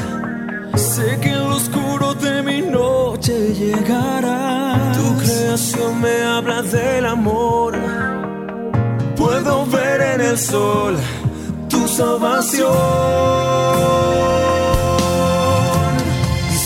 sé 0.77 1.19
que 1.21 1.31
en 1.31 1.49
lo 1.49 1.57
oscuro 1.57 2.15
de 2.15 2.43
mi 2.43 2.63
noche 2.63 3.53
llegarás. 3.53 4.97
Tu 4.97 5.17
creación 5.25 6.01
me 6.01 6.23
habla 6.23 6.63
del 6.63 7.07
amor. 7.07 7.75
Puedo 9.17 9.67
ver 9.67 10.01
en 10.15 10.21
el 10.21 10.39
sol 10.39 10.97
tu 11.83 11.89
salvación. 11.89 12.73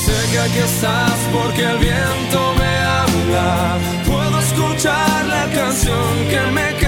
Sé 0.04 0.18
que 0.32 0.38
aquí 0.38 0.58
estás 0.58 1.18
porque 1.32 1.62
el 1.64 1.78
viento 1.78 2.38
me 2.60 2.72
habla. 2.98 3.78
Puedo 4.06 4.38
escuchar 4.40 5.24
la 5.26 5.44
canción 5.58 6.10
que 6.30 6.40
me 6.56 6.85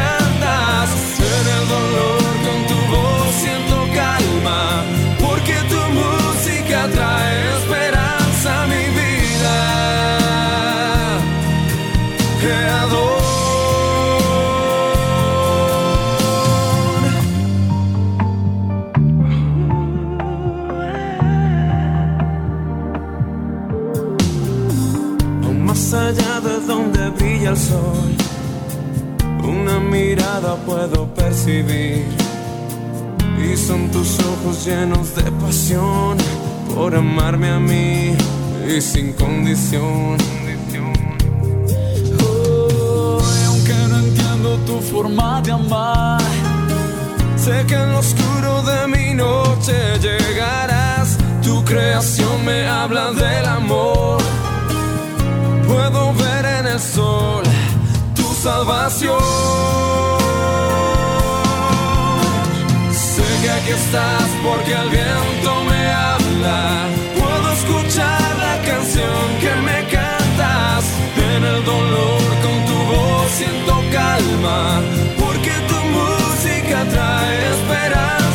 sol, 27.68 28.10
una 29.42 29.78
mirada 29.78 30.56
puedo 30.66 31.06
percibir. 31.14 32.06
Y 33.46 33.56
son 33.56 33.90
tus 33.90 34.18
ojos 34.20 34.64
llenos 34.66 35.14
de 35.14 35.30
pasión 35.42 36.16
por 36.74 36.94
amarme 36.94 37.50
a 37.50 37.58
mí 37.58 38.14
y 38.68 38.80
sin 38.80 39.12
condición. 39.12 40.16
Y 43.30 43.44
aunque 43.46 43.76
no 43.90 43.98
entiendo 43.98 44.56
tu 44.66 44.80
forma 44.80 45.40
de 45.42 45.52
amar, 45.52 46.20
sé 47.36 47.64
que 47.68 47.74
en 47.74 47.92
lo 47.92 47.98
oscuro 48.00 48.62
de 48.62 48.80
mi 48.94 49.14
noche 49.14 49.74
llegarás. 50.00 51.16
Tu 51.42 51.64
creación 51.64 52.44
me 52.44 52.66
habla 52.66 53.12
del 53.12 53.46
amor. 53.46 54.18
Puedo 55.66 56.12
ver 56.14 56.37
eres 56.78 56.84
sola 56.94 57.50
tu 58.14 58.22
salvación. 58.42 59.18
Sé 62.92 63.22
que 63.42 63.50
aquí 63.50 63.70
estás 63.70 64.28
porque 64.44 64.72
el 64.72 64.88
viento 64.90 65.64
me 65.68 65.92
habla. 65.92 66.86
Puedo 67.18 67.52
escuchar 67.52 68.20
la 68.38 68.56
canción 68.70 69.24
que 69.40 69.54
me 69.66 69.78
cantas. 69.90 70.84
En 71.34 71.44
el 71.44 71.64
dolor 71.64 72.28
con 72.44 72.56
tu 72.68 72.78
voz 72.92 73.30
siento 73.32 73.74
calma. 73.92 74.80
Porque 75.18 75.52
tu 75.68 75.78
música 75.98 76.84
trae 76.92 77.50
esperanza. 77.56 78.27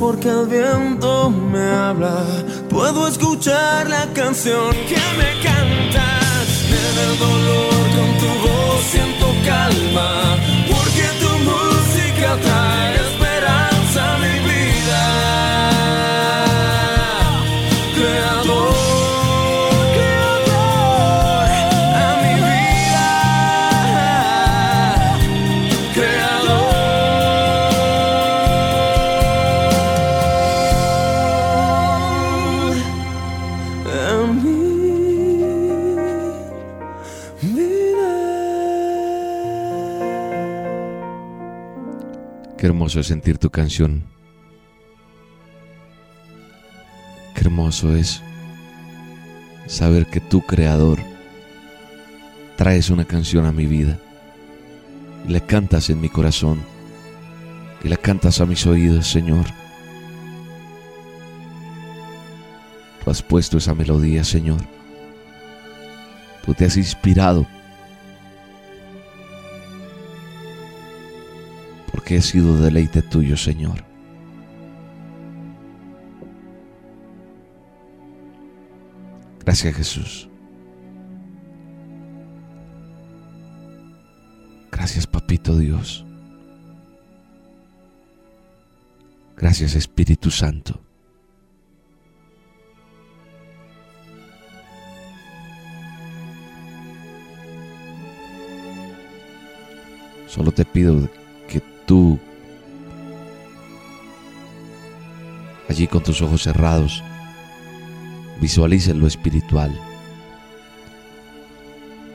Porque 0.00 0.28
el 0.28 0.46
viento 0.48 1.30
me 1.30 1.62
habla. 1.70 2.24
Puedo 2.68 3.06
escuchar 3.06 3.88
la 3.88 4.04
canción 4.12 4.72
que 4.88 5.00
me 5.18 5.40
cantas. 5.40 6.48
En 6.66 6.94
el 7.06 7.18
dolor 7.18 7.84
con 7.96 8.10
tu 8.18 8.48
voz 8.48 8.80
siento 8.90 9.26
calma. 9.46 10.36
Porque 10.66 11.06
tu 11.20 11.30
música 11.48 12.36
trae 12.42 12.59
es 42.98 43.06
sentir 43.06 43.38
tu 43.38 43.50
canción. 43.50 44.02
Qué 47.34 47.42
hermoso 47.42 47.94
es 47.94 48.20
saber 49.66 50.06
que 50.06 50.18
tu 50.18 50.40
creador 50.40 50.98
traes 52.56 52.90
una 52.90 53.04
canción 53.04 53.46
a 53.46 53.52
mi 53.52 53.66
vida 53.66 53.98
y 55.28 55.32
la 55.32 55.40
cantas 55.40 55.88
en 55.90 56.00
mi 56.00 56.08
corazón 56.08 56.60
y 57.84 57.88
la 57.88 57.96
cantas 57.96 58.40
a 58.40 58.46
mis 58.46 58.66
oídos, 58.66 59.06
Señor. 59.06 59.46
Tú 63.04 63.10
has 63.10 63.22
puesto 63.22 63.58
esa 63.58 63.74
melodía, 63.74 64.24
Señor. 64.24 64.60
Tú 66.44 66.54
te 66.54 66.64
has 66.64 66.76
inspirado 66.76 67.46
porque 72.10 72.18
he 72.18 72.22
sido 72.22 72.60
deleite 72.60 73.02
tuyo, 73.02 73.36
Señor. 73.36 73.84
Gracias, 79.44 79.76
Jesús. 79.76 80.28
Gracias, 84.72 85.06
Papito 85.06 85.56
Dios. 85.56 86.04
Gracias, 89.36 89.76
Espíritu 89.76 90.32
Santo. 90.32 90.80
Solo 100.26 100.50
te 100.50 100.64
pido 100.64 101.08
que 101.08 101.19
tú, 101.90 102.20
allí 105.68 105.88
con 105.88 106.04
tus 106.04 106.22
ojos 106.22 106.44
cerrados, 106.44 107.02
visualices 108.40 108.94
lo 108.94 109.08
espiritual. 109.08 109.76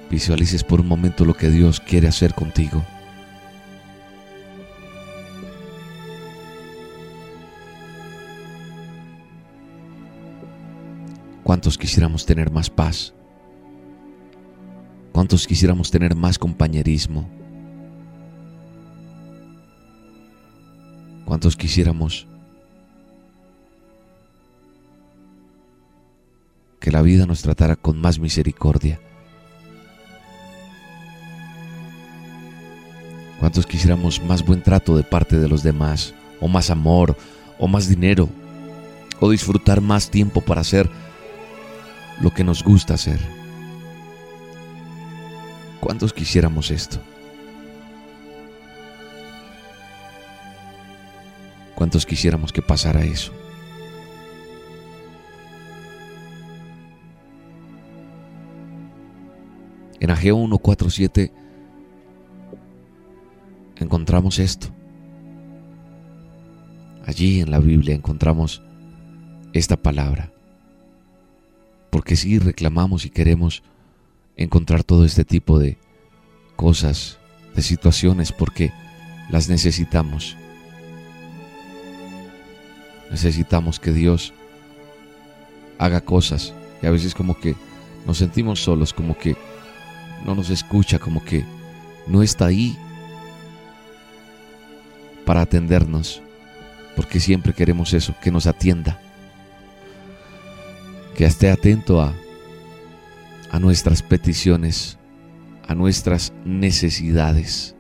Visualices 0.10 0.64
por 0.64 0.80
un 0.80 0.88
momento 0.88 1.26
lo 1.26 1.34
que 1.34 1.50
Dios 1.50 1.82
quiere 1.82 2.08
hacer 2.08 2.34
contigo. 2.34 2.86
¿Cuántos 11.44 11.78
quisiéramos 11.78 12.26
tener 12.26 12.50
más 12.50 12.70
paz? 12.70 13.14
¿Cuántos 15.12 15.46
quisiéramos 15.46 15.92
tener 15.92 16.16
más 16.16 16.40
compañerismo? 16.40 17.45
¿Cuántos 21.36 21.58
quisiéramos 21.58 22.28
que 26.80 26.92
la 26.92 27.02
vida 27.02 27.26
nos 27.26 27.42
tratara 27.42 27.76
con 27.76 28.00
más 28.00 28.20
misericordia? 28.20 29.02
¿Cuántos 33.38 33.66
quisiéramos 33.66 34.24
más 34.24 34.46
buen 34.46 34.64
trato 34.64 34.96
de 34.96 35.04
parte 35.04 35.38
de 35.38 35.50
los 35.50 35.62
demás? 35.62 36.14
¿O 36.40 36.48
más 36.48 36.70
amor? 36.70 37.18
¿O 37.60 37.68
más 37.68 37.90
dinero? 37.90 38.30
¿O 39.20 39.30
disfrutar 39.30 39.82
más 39.82 40.10
tiempo 40.10 40.40
para 40.40 40.62
hacer 40.62 40.90
lo 42.22 42.34
que 42.34 42.46
nos 42.46 42.64
gusta 42.64 42.94
hacer? 42.94 43.20
¿Cuántos 45.82 46.14
quisiéramos 46.14 46.72
esto? 46.72 47.02
¿Cuántos 51.86 52.08
quisiéramos 52.08 52.52
que 52.52 52.64
pasara 52.64 53.06
eso? 53.06 53.32
En 60.00 60.10
Ageo 60.10 60.36
147 60.36 61.32
encontramos 63.76 64.40
esto. 64.40 64.70
Allí 67.06 67.42
en 67.42 67.52
la 67.52 67.60
Biblia 67.60 67.94
encontramos 67.94 68.64
esta 69.54 69.78
palabra. 69.78 70.34
Porque 71.92 72.16
si 72.16 72.40
reclamamos 72.40 73.06
y 73.06 73.12
queremos 73.12 73.62
encontrar 74.38 74.84
todo 74.84 75.06
este 75.06 75.24
tipo 75.24 75.60
de 75.60 75.78
cosas, 76.56 77.20
de 77.56 77.62
situaciones, 77.62 78.32
porque 78.32 78.74
las 79.30 79.50
necesitamos. 79.50 80.36
Necesitamos 83.12 83.80
que 83.80 83.92
Dios 83.92 84.34
haga 85.78 86.02
cosas. 86.02 86.54
Y 86.82 86.88
a 86.88 86.92
veces 86.92 87.14
como 87.14 87.40
que 87.40 87.56
nos 88.06 88.18
sentimos 88.18 88.62
solos, 88.62 88.94
como 88.94 89.18
que 89.18 89.36
no 90.26 90.36
nos 90.36 90.50
escucha, 90.50 91.00
como 91.00 91.24
que 91.24 91.46
no 92.08 92.22
está 92.24 92.48
ahí 92.48 92.78
para 95.26 95.42
atendernos, 95.42 96.22
porque 96.96 97.20
siempre 97.20 97.54
queremos 97.54 97.94
eso, 97.94 98.16
que 98.22 98.32
nos 98.32 98.46
atienda, 98.48 99.00
que 101.16 101.26
esté 101.26 101.50
atento 101.50 102.02
a, 102.02 102.14
a 103.52 103.60
nuestras 103.60 104.04
peticiones, 104.04 104.98
a 105.68 105.74
nuestras 105.74 106.32
necesidades. 106.46 107.75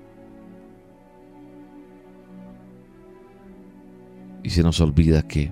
Y 4.45 4.51
se 4.51 4.61
nos 4.61 4.79
olvida 4.79 5.23
que, 5.23 5.51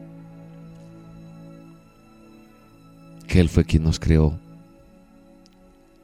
que 3.27 3.39
Él 3.39 3.49
fue 3.49 3.65
quien 3.65 3.81
nos 3.81 3.99
creó 3.99 4.39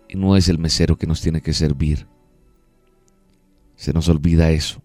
y 0.07 0.17
no 0.17 0.35
es 0.35 0.49
el 0.49 0.57
mesero 0.57 0.97
que 0.97 1.05
nos 1.05 1.21
tiene 1.21 1.39
que 1.39 1.53
servir. 1.53 2.07
Se 3.75 3.93
nos 3.93 4.09
olvida 4.09 4.49
eso. 4.49 4.81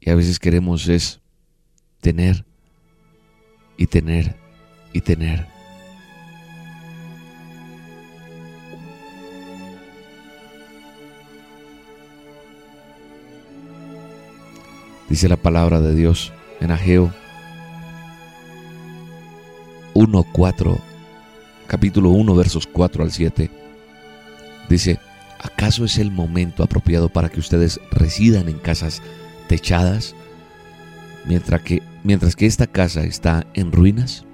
Y 0.00 0.08
a 0.08 0.14
veces 0.14 0.38
queremos 0.38 0.88
es 0.88 1.20
tener 2.00 2.46
y 3.76 3.86
tener 3.86 4.34
y 4.94 5.02
tener. 5.02 5.46
Dice 15.10 15.28
la 15.28 15.36
palabra 15.36 15.82
de 15.82 15.94
Dios 15.94 16.32
en 16.60 16.70
Ageo 16.70 17.12
1.4, 19.94 20.78
capítulo 21.66 22.10
1, 22.10 22.34
versos 22.34 22.66
4 22.66 23.02
al 23.02 23.12
7. 23.12 23.50
Dice, 24.68 24.98
¿acaso 25.40 25.84
es 25.84 25.98
el 25.98 26.10
momento 26.10 26.62
apropiado 26.62 27.08
para 27.08 27.28
que 27.28 27.40
ustedes 27.40 27.80
residan 27.90 28.48
en 28.48 28.58
casas 28.58 29.02
techadas 29.48 30.14
mientras 31.26 31.62
que, 31.62 31.82
mientras 32.04 32.36
que 32.36 32.46
esta 32.46 32.66
casa 32.66 33.04
está 33.04 33.46
en 33.54 33.72
ruinas? 33.72 34.24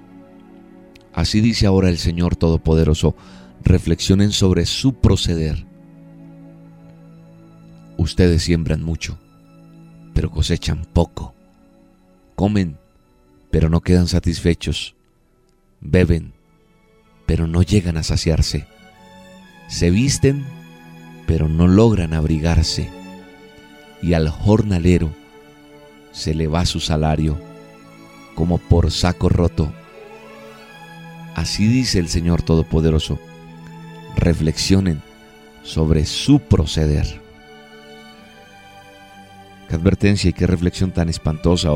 Así 1.13 1.41
dice 1.41 1.65
ahora 1.65 1.89
el 1.89 1.97
Señor 1.97 2.35
Todopoderoso, 2.35 3.15
reflexionen 3.63 4.31
sobre 4.31 4.65
su 4.65 4.93
proceder. 4.95 5.65
Ustedes 7.97 8.43
siembran 8.43 8.83
mucho, 8.83 9.17
pero 10.13 10.29
cosechan 10.29 10.85
poco. 10.91 11.34
Comen, 12.35 12.77
pero 13.51 13.69
no 13.69 13.81
quedan 13.81 14.07
satisfechos. 14.07 14.95
Beben, 15.81 16.33
pero 17.25 17.47
no 17.47 17.61
llegan 17.61 17.97
a 17.97 18.03
saciarse. 18.03 18.67
Se 19.67 19.89
visten, 19.89 20.45
pero 21.25 21.47
no 21.47 21.67
logran 21.67 22.13
abrigarse. 22.13 22.89
Y 24.01 24.13
al 24.13 24.29
jornalero 24.29 25.11
se 26.11 26.33
le 26.33 26.47
va 26.47 26.65
su 26.65 26.79
salario 26.79 27.39
como 28.35 28.57
por 28.57 28.91
saco 28.91 29.29
roto. 29.29 29.71
Así 31.35 31.67
dice 31.67 31.99
el 31.99 32.09
Señor 32.09 32.41
Todopoderoso. 32.41 33.19
Reflexionen 34.15 35.01
sobre 35.63 36.05
su 36.05 36.39
proceder. 36.39 37.21
Qué 39.67 39.75
advertencia 39.75 40.29
y 40.29 40.33
qué 40.33 40.45
reflexión 40.45 40.91
tan 40.91 41.09
espantosa 41.09 41.71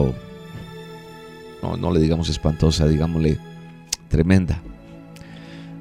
no, 1.62 1.78
no 1.78 1.92
le 1.92 2.00
digamos 2.00 2.30
espantosa, 2.30 2.88
digámosle 2.88 3.40
tremenda. 4.10 4.62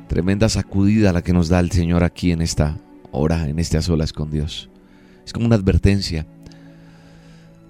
Tremenda 0.09 0.49
sacudida 0.49 1.12
la 1.12 1.23
que 1.23 1.33
nos 1.33 1.49
da 1.49 1.61
el 1.61 1.71
Señor 1.71 2.05
aquí 2.05 2.33
en 2.33 2.41
esta 2.41 2.79
hora, 3.11 3.49
en 3.49 3.59
este 3.59 3.77
a 3.77 3.83
con 4.14 4.31
Dios. 4.31 4.71
Es 5.25 5.33
como 5.33 5.47
una 5.47 5.57
advertencia. 5.57 6.27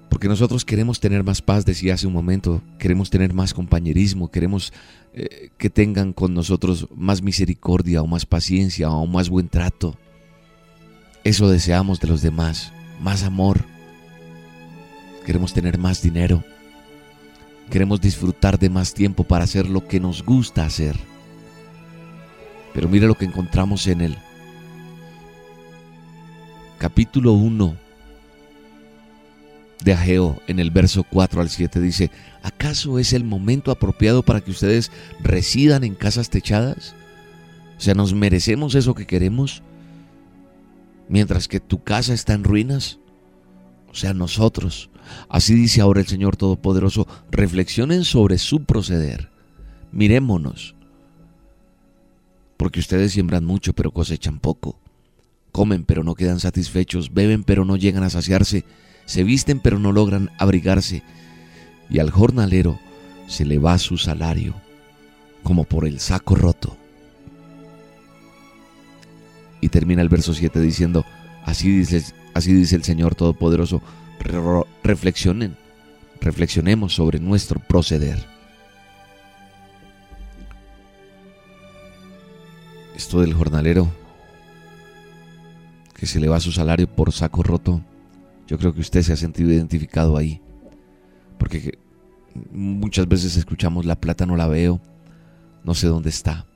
Porque 0.09 0.29
nosotros 0.29 0.65
queremos 0.65 1.01
tener 1.01 1.23
más 1.23 1.43
paz, 1.43 1.65
decía 1.65 1.95
hace 1.95 2.07
un 2.07 2.13
momento, 2.13 2.63
queremos 2.79 3.11
tener 3.11 3.35
más 3.35 3.53
compañerismo, 3.53 4.31
queremos 4.31 4.73
eh, 5.13 5.51
que 5.59 5.69
tengan 5.69 6.13
con 6.13 6.33
nosotros 6.33 6.89
más 6.95 7.23
misericordia 7.23 8.03
o 8.03 8.07
más 8.07 8.25
paciencia 8.25 8.91
o 8.91 9.07
más 9.07 9.29
buen 9.29 9.49
trato. 9.49 9.97
Eso 11.25 11.51
deseamos 11.51 12.01
de 12.01 12.09
los 12.09 12.23
demás, 12.23 12.73
más 13.01 13.23
amor. 13.23 13.65
Queremos 15.27 15.53
tener 15.53 15.77
más 15.77 16.03
dinero. 16.03 16.43
Queremos 17.71 18.01
disfrutar 18.01 18.59
de 18.59 18.71
más 18.71 18.95
tiempo 18.95 19.25
para 19.25 19.45
hacer 19.45 19.69
lo 19.69 19.87
que 19.87 20.01
nos 20.01 20.25
gusta 20.25 20.65
hacer. 20.65 20.97
Pero 22.73 22.89
mire 22.89 23.07
lo 23.07 23.15
que 23.15 23.27
encontramos 23.27 23.87
en 23.87 24.01
el 24.01 24.17
capítulo 26.79 27.33
1 27.33 27.77
de 29.85 29.93
Ageo, 29.93 30.41
en 30.47 30.59
el 30.59 30.71
verso 30.71 31.05
4 31.05 31.41
al 31.41 31.51
7, 31.51 31.81
dice, 31.81 32.11
¿acaso 32.43 32.99
es 32.99 33.13
el 33.13 33.25
momento 33.25 33.71
apropiado 33.71 34.23
para 34.23 34.41
que 34.41 34.51
ustedes 34.51 34.91
residan 35.21 35.85
en 35.85 35.95
casas 35.95 36.31
techadas? 36.31 36.95
O 37.77 37.81
sea, 37.81 37.95
¿nos 37.95 38.15
merecemos 38.15 38.75
eso 38.75 38.95
que 38.95 39.07
queremos? 39.07 39.63
Mientras 41.09 41.49
que 41.49 41.61
tu 41.61 41.83
casa 41.83 42.13
está 42.13 42.35
en 42.35 42.45
ruinas. 42.45 42.99
O 43.91 43.95
sea, 43.95 44.15
nosotros. 44.15 44.91
Así 45.29 45.55
dice 45.55 45.81
ahora 45.81 46.01
el 46.01 46.07
Señor 46.07 46.37
Todopoderoso, 46.37 47.07
reflexionen 47.31 48.05
sobre 48.05 48.39
su 48.39 48.65
proceder. 48.65 49.31
Mirémonos. 49.93 50.75
Porque 52.57 52.81
ustedes 52.81 53.13
siembran 53.13 53.45
mucho 53.45 53.73
pero 53.73 53.93
cosechan 53.93 54.39
poco. 54.39 54.79
Comen 55.53 55.85
pero 55.85 56.05
no 56.05 56.15
quedan 56.15 56.41
satisfechos, 56.41 57.13
beben 57.15 57.45
pero 57.45 57.65
no 57.65 57.77
llegan 57.77 58.03
a 58.03 58.11
saciarse, 58.11 58.65
se 59.07 59.25
visten 59.25 59.61
pero 59.61 59.79
no 59.79 59.93
logran 59.93 60.31
abrigarse. 60.39 61.03
Y 61.91 62.01
al 62.01 62.11
jornalero 62.11 62.79
se 63.27 63.45
le 63.45 63.59
va 63.59 63.79
su 63.79 63.97
salario, 63.97 64.55
como 65.43 65.65
por 65.65 65.87
el 65.87 66.01
saco 66.01 66.35
roto. 66.35 66.77
Y 69.61 69.69
termina 69.69 70.03
el 70.03 70.09
verso 70.09 70.35
7 70.35 70.61
diciendo, 70.61 71.05
así 71.45 71.71
dice, 71.71 72.05
así 72.35 72.53
dice 72.53 72.77
el 72.77 72.85
Señor 72.85 73.15
Todopoderoso, 73.15 73.83
reflexionen, 74.83 75.57
reflexionemos 76.21 76.95
sobre 76.95 77.21
nuestro 77.21 77.61
proceder. 77.61 78.19
Esto 82.97 83.21
del 83.21 83.35
jornalero 83.35 83.89
que 85.95 86.07
se 86.07 86.21
le 86.21 86.29
va 86.29 86.41
su 86.41 86.53
salario 86.53 86.89
por 86.89 87.13
saco 87.13 87.43
roto, 87.43 87.81
yo 88.47 88.57
creo 88.59 88.73
que 88.73 88.81
usted 88.81 89.03
se 89.03 89.13
ha 89.13 89.17
sentido 89.17 89.53
identificado 89.53 90.17
ahí. 90.17 90.41
Porque 91.39 91.79
muchas 92.53 93.09
veces 93.09 93.37
escuchamos 93.37 93.85
la 93.85 94.01
plata 94.01 94.27
no 94.27 94.37
la 94.37 94.49
veo, 94.49 94.81
no 95.65 95.75
sé 95.75 95.87
dónde 95.87 96.11
está. 96.11 96.47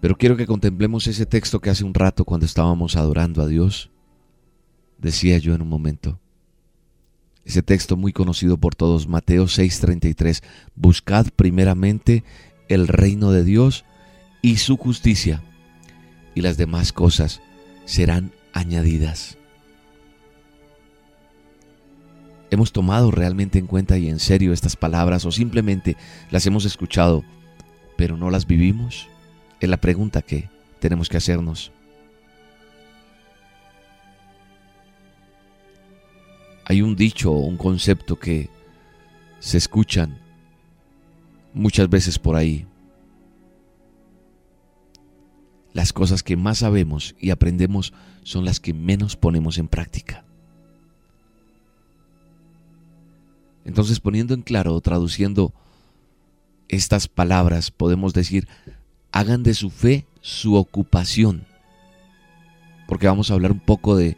Pero 0.00 0.16
quiero 0.16 0.36
que 0.36 0.46
contemplemos 0.46 1.06
ese 1.06 1.26
texto 1.26 1.60
que 1.60 1.70
hace 1.70 1.84
un 1.84 1.94
rato 1.94 2.24
cuando 2.24 2.46
estábamos 2.46 2.96
adorando 2.96 3.42
a 3.42 3.46
Dios, 3.46 3.90
decía 4.98 5.38
yo 5.38 5.54
en 5.54 5.62
un 5.62 5.68
momento. 5.68 6.18
Ese 7.44 7.62
texto 7.62 7.96
muy 7.96 8.12
conocido 8.12 8.58
por 8.58 8.74
todos, 8.74 9.06
Mateo 9.06 9.44
6:33, 9.46 10.42
buscad 10.74 11.26
primeramente 11.34 12.24
el 12.68 12.88
reino 12.88 13.30
de 13.30 13.44
Dios 13.44 13.84
y 14.42 14.56
su 14.56 14.76
justicia, 14.76 15.42
y 16.34 16.40
las 16.40 16.56
demás 16.56 16.92
cosas 16.92 17.40
serán 17.84 18.32
añadidas. 18.52 19.38
¿Hemos 22.50 22.72
tomado 22.72 23.10
realmente 23.10 23.58
en 23.58 23.66
cuenta 23.66 23.98
y 23.98 24.08
en 24.08 24.18
serio 24.18 24.52
estas 24.52 24.76
palabras 24.76 25.24
o 25.24 25.32
simplemente 25.32 25.96
las 26.30 26.46
hemos 26.46 26.64
escuchado, 26.64 27.24
pero 27.96 28.16
no 28.16 28.30
las 28.30 28.46
vivimos? 28.46 29.08
Es 29.60 29.68
la 29.68 29.78
pregunta 29.78 30.22
que 30.22 30.48
tenemos 30.80 31.08
que 31.08 31.16
hacernos. 31.16 31.72
Hay 36.68 36.82
un 36.82 36.96
dicho 36.96 37.30
un 37.30 37.56
concepto 37.56 38.18
que 38.18 38.50
se 39.38 39.56
escuchan 39.56 40.18
muchas 41.54 41.88
veces 41.88 42.18
por 42.18 42.34
ahí. 42.34 42.66
Las 45.72 45.92
cosas 45.92 46.24
que 46.24 46.36
más 46.36 46.58
sabemos 46.58 47.14
y 47.20 47.30
aprendemos 47.30 47.92
son 48.24 48.44
las 48.44 48.58
que 48.58 48.74
menos 48.74 49.14
ponemos 49.14 49.58
en 49.58 49.68
práctica. 49.68 50.24
Entonces 53.64 54.00
poniendo 54.00 54.34
en 54.34 54.42
claro, 54.42 54.80
traduciendo 54.80 55.54
estas 56.66 57.06
palabras, 57.06 57.70
podemos 57.70 58.12
decir, 58.12 58.48
hagan 59.12 59.44
de 59.44 59.54
su 59.54 59.70
fe 59.70 60.04
su 60.20 60.56
ocupación. 60.56 61.46
Porque 62.88 63.06
vamos 63.06 63.30
a 63.30 63.34
hablar 63.34 63.52
un 63.52 63.60
poco 63.60 63.94
de 63.94 64.16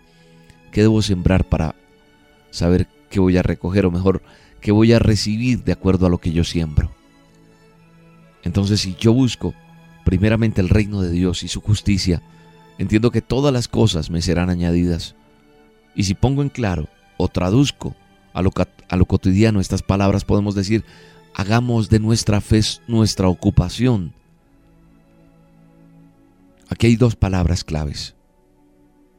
qué 0.72 0.80
debo 0.80 1.02
sembrar 1.02 1.44
para 1.44 1.74
saber 2.50 2.88
qué 3.10 3.20
voy 3.20 3.36
a 3.36 3.42
recoger 3.42 3.86
o 3.86 3.90
mejor, 3.90 4.22
qué 4.60 4.72
voy 4.72 4.92
a 4.92 4.98
recibir 4.98 5.64
de 5.64 5.72
acuerdo 5.72 6.06
a 6.06 6.10
lo 6.10 6.18
que 6.18 6.32
yo 6.32 6.44
siembro. 6.44 6.90
Entonces 8.42 8.80
si 8.80 8.94
yo 8.96 9.12
busco 9.12 9.54
primeramente 10.04 10.60
el 10.60 10.68
reino 10.68 11.02
de 11.02 11.10
Dios 11.10 11.42
y 11.42 11.48
su 11.48 11.60
justicia, 11.60 12.22
entiendo 12.78 13.10
que 13.10 13.22
todas 13.22 13.52
las 13.52 13.68
cosas 13.68 14.10
me 14.10 14.22
serán 14.22 14.50
añadidas. 14.50 15.14
Y 15.94 16.04
si 16.04 16.14
pongo 16.14 16.42
en 16.42 16.48
claro 16.48 16.88
o 17.16 17.28
traduzco 17.28 17.94
a 18.32 18.42
lo, 18.42 18.52
a 18.88 18.96
lo 18.96 19.04
cotidiano 19.06 19.60
estas 19.60 19.82
palabras, 19.82 20.24
podemos 20.24 20.54
decir, 20.54 20.84
hagamos 21.34 21.88
de 21.88 21.98
nuestra 21.98 22.40
fe 22.40 22.60
nuestra 22.86 23.28
ocupación 23.28 24.14
Aquí 26.68 26.86
hay 26.86 26.96
dos 26.96 27.16
palabras 27.16 27.64
claves. 27.64 28.14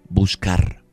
Buscar 0.08 0.84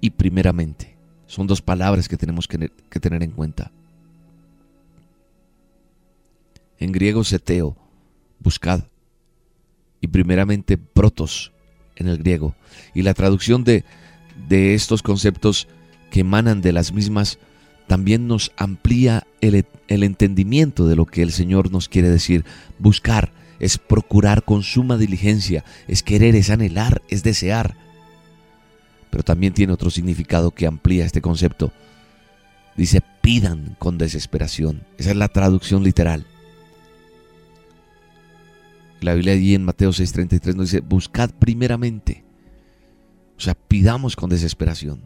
y 0.00 0.10
primeramente. 0.10 0.96
Son 1.26 1.46
dos 1.46 1.60
palabras 1.60 2.08
que 2.08 2.16
tenemos 2.16 2.48
que, 2.48 2.70
tener 3.00 3.22
en 3.22 3.32
cuenta. 3.32 3.70
En 6.78 6.92
griego 6.92 7.22
seteo, 7.24 7.76
buscad. 8.38 8.84
Y 10.00 10.06
primeramente 10.06 10.78
protos 10.78 11.52
en 11.96 12.08
el 12.08 12.18
griego. 12.18 12.54
Y 12.94 13.02
la 13.02 13.14
traducción 13.14 13.64
de, 13.64 13.84
de 14.48 14.74
estos 14.74 15.02
conceptos 15.02 15.68
que 16.10 16.20
emanan 16.20 16.62
de 16.62 16.72
las 16.72 16.92
mismas 16.92 17.38
también 17.88 18.28
nos 18.28 18.52
amplía 18.56 19.26
el, 19.40 19.66
el 19.88 20.02
entendimiento 20.02 20.86
de 20.86 20.96
lo 20.96 21.04
que 21.06 21.22
el 21.22 21.32
Señor 21.32 21.72
nos 21.72 21.88
quiere 21.88 22.10
decir. 22.10 22.44
Buscar 22.78 23.32
es 23.58 23.78
procurar 23.78 24.44
con 24.44 24.62
suma 24.62 24.96
diligencia, 24.96 25.64
es 25.88 26.02
querer, 26.02 26.36
es 26.36 26.50
anhelar, 26.50 27.02
es 27.08 27.22
desear. 27.22 27.76
Pero 29.10 29.22
también 29.22 29.54
tiene 29.54 29.72
otro 29.72 29.90
significado 29.90 30.50
que 30.50 30.66
amplía 30.66 31.04
este 31.04 31.20
concepto. 31.20 31.72
Dice, 32.76 33.02
pidan 33.22 33.76
con 33.78 33.98
desesperación. 33.98 34.82
Esa 34.98 35.10
es 35.10 35.16
la 35.16 35.28
traducción 35.28 35.82
literal. 35.82 36.26
La 39.00 39.14
Biblia 39.14 39.34
allí 39.34 39.54
en 39.54 39.64
Mateo 39.64 39.90
6:33 39.90 40.54
nos 40.54 40.70
dice, 40.70 40.80
buscad 40.80 41.30
primeramente. 41.30 42.24
O 43.36 43.40
sea, 43.40 43.54
pidamos 43.54 44.16
con 44.16 44.30
desesperación. 44.30 45.02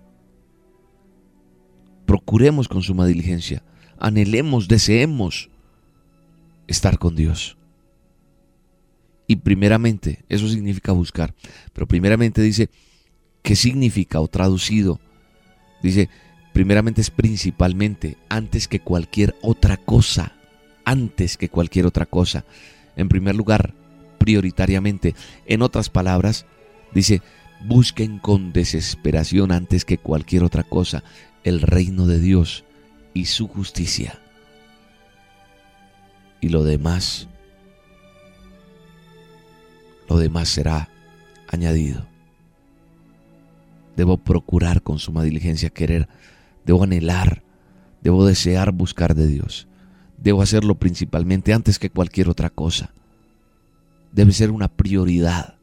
Procuremos 2.06 2.68
con 2.68 2.82
suma 2.82 3.06
diligencia. 3.06 3.62
Anhelemos, 3.98 4.68
deseemos 4.68 5.50
estar 6.66 6.98
con 6.98 7.14
Dios. 7.14 7.56
Y 9.26 9.36
primeramente, 9.36 10.24
eso 10.28 10.48
significa 10.48 10.92
buscar. 10.92 11.34
Pero 11.72 11.86
primeramente 11.86 12.42
dice, 12.42 12.70
¿qué 13.42 13.56
significa 13.56 14.20
o 14.20 14.28
traducido? 14.28 15.00
Dice, 15.82 16.08
primeramente 16.52 17.00
es 17.00 17.10
principalmente, 17.10 18.16
antes 18.28 18.68
que 18.68 18.80
cualquier 18.80 19.34
otra 19.42 19.76
cosa. 19.76 20.32
Antes 20.84 21.36
que 21.36 21.48
cualquier 21.48 21.86
otra 21.86 22.06
cosa. 22.06 22.44
En 22.96 23.08
primer 23.08 23.34
lugar, 23.34 23.74
prioritariamente. 24.18 25.14
En 25.46 25.62
otras 25.62 25.90
palabras, 25.90 26.46
dice, 26.92 27.22
busquen 27.64 28.18
con 28.18 28.52
desesperación 28.52 29.52
antes 29.52 29.84
que 29.84 29.98
cualquier 29.98 30.44
otra 30.44 30.62
cosa 30.62 31.02
el 31.44 31.60
reino 31.60 32.06
de 32.06 32.20
Dios 32.20 32.64
y 33.14 33.26
su 33.26 33.48
justicia. 33.48 34.20
Y 36.40 36.48
lo 36.48 36.64
demás, 36.64 37.28
lo 40.08 40.18
demás 40.18 40.48
será 40.48 40.88
añadido. 41.48 42.11
Debo 43.96 44.18
procurar 44.18 44.82
con 44.82 44.98
suma 44.98 45.22
diligencia 45.22 45.70
querer, 45.70 46.08
debo 46.64 46.84
anhelar, 46.84 47.42
debo 48.02 48.24
desear 48.24 48.72
buscar 48.72 49.14
de 49.14 49.26
Dios. 49.26 49.68
Debo 50.16 50.40
hacerlo 50.40 50.76
principalmente 50.76 51.52
antes 51.52 51.78
que 51.78 51.90
cualquier 51.90 52.28
otra 52.28 52.48
cosa. 52.48 52.92
Debe 54.12 54.32
ser 54.32 54.50
una 54.50 54.68
prioridad. 54.68 55.56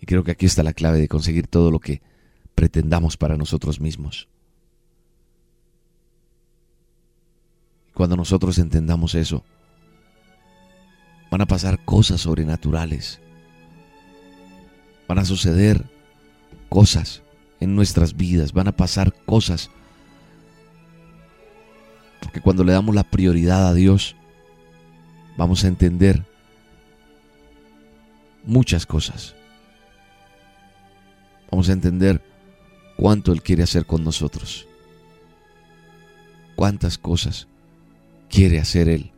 Y 0.00 0.06
creo 0.06 0.22
que 0.22 0.30
aquí 0.30 0.46
está 0.46 0.62
la 0.62 0.74
clave 0.74 0.98
de 1.00 1.08
conseguir 1.08 1.48
todo 1.48 1.70
lo 1.70 1.80
que 1.80 2.02
pretendamos 2.54 3.16
para 3.16 3.36
nosotros 3.36 3.80
mismos. 3.80 4.28
Cuando 7.94 8.16
nosotros 8.16 8.58
entendamos 8.58 9.14
eso, 9.14 9.42
van 11.30 11.40
a 11.40 11.46
pasar 11.46 11.84
cosas 11.84 12.20
sobrenaturales. 12.20 13.20
Van 15.08 15.18
a 15.18 15.24
suceder 15.24 15.84
cosas 16.68 17.22
en 17.60 17.74
nuestras 17.74 18.16
vidas, 18.16 18.52
van 18.52 18.68
a 18.68 18.76
pasar 18.76 19.12
cosas. 19.24 19.70
Porque 22.20 22.40
cuando 22.40 22.64
le 22.64 22.72
damos 22.72 22.94
la 22.94 23.04
prioridad 23.04 23.68
a 23.68 23.74
Dios, 23.74 24.16
vamos 25.36 25.64
a 25.64 25.68
entender 25.68 26.24
muchas 28.44 28.86
cosas. 28.86 29.34
Vamos 31.50 31.68
a 31.68 31.72
entender 31.72 32.22
cuánto 32.96 33.32
Él 33.32 33.42
quiere 33.42 33.62
hacer 33.62 33.86
con 33.86 34.02
nosotros. 34.02 34.66
Cuántas 36.56 36.98
cosas 36.98 37.46
quiere 38.28 38.58
hacer 38.58 38.88
Él 38.88 39.12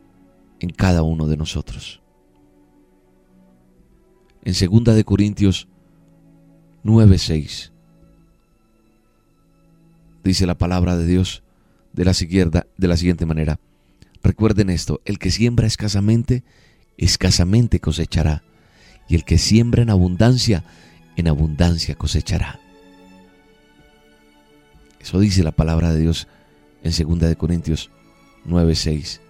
en 0.60 0.70
cada 0.70 1.02
uno 1.02 1.26
de 1.26 1.36
nosotros. 1.36 2.00
En 4.42 4.54
2 4.54 4.96
de 4.96 5.04
Corintios 5.04 5.68
9:6 6.88 7.72
dice 10.24 10.46
la 10.46 10.56
palabra 10.56 10.96
de 10.96 11.06
Dios 11.06 11.42
de 11.92 12.04
la, 12.04 12.12
de 12.76 12.88
la 12.88 12.96
siguiente 12.96 13.26
manera. 13.26 13.58
Recuerden 14.22 14.70
esto, 14.70 15.00
el 15.04 15.18
que 15.18 15.30
siembra 15.30 15.66
escasamente, 15.66 16.44
escasamente 16.96 17.80
cosechará, 17.80 18.42
y 19.08 19.14
el 19.14 19.24
que 19.24 19.38
siembra 19.38 19.82
en 19.82 19.90
abundancia, 19.90 20.64
en 21.16 21.28
abundancia 21.28 21.94
cosechará. 21.94 22.60
Eso 25.00 25.20
dice 25.20 25.42
la 25.42 25.52
palabra 25.52 25.92
de 25.92 26.00
Dios 26.00 26.26
en 26.82 26.92
2 26.92 27.20
de 27.28 27.36
Corintios 27.36 27.90
9:6. 28.46 29.20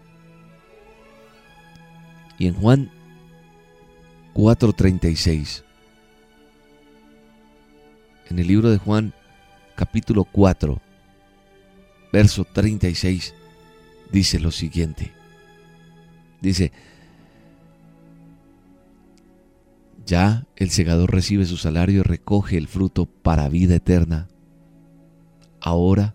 Y 2.39 2.47
en 2.47 2.55
Juan 2.55 2.91
4:36. 4.35 5.65
En 8.31 8.39
el 8.39 8.47
libro 8.47 8.70
de 8.70 8.79
Juan 8.79 9.14
capítulo 9.74 10.24
4, 10.24 10.81
verso 12.12 12.45
36 12.45 13.35
dice 14.12 14.39
lo 14.39 14.51
siguiente. 14.51 15.12
Dice, 16.41 16.72
ya 20.05 20.47
el 20.57 20.70
segador 20.70 21.11
recibe 21.12 21.47
su 21.47 21.57
salario 21.57 22.01
y 22.01 22.03
recoge 22.03 22.59
el 22.59 22.68
fruto 22.68 23.07
para 23.07 23.49
vida 23.49 23.76
eterna. 23.76 24.29
Ahora, 25.61 26.14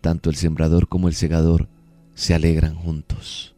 tanto 0.00 0.30
el 0.30 0.36
sembrador 0.36 0.88
como 0.88 1.08
el 1.08 1.14
segador 1.14 1.68
se 2.14 2.34
alegran 2.34 2.74
juntos. 2.74 3.54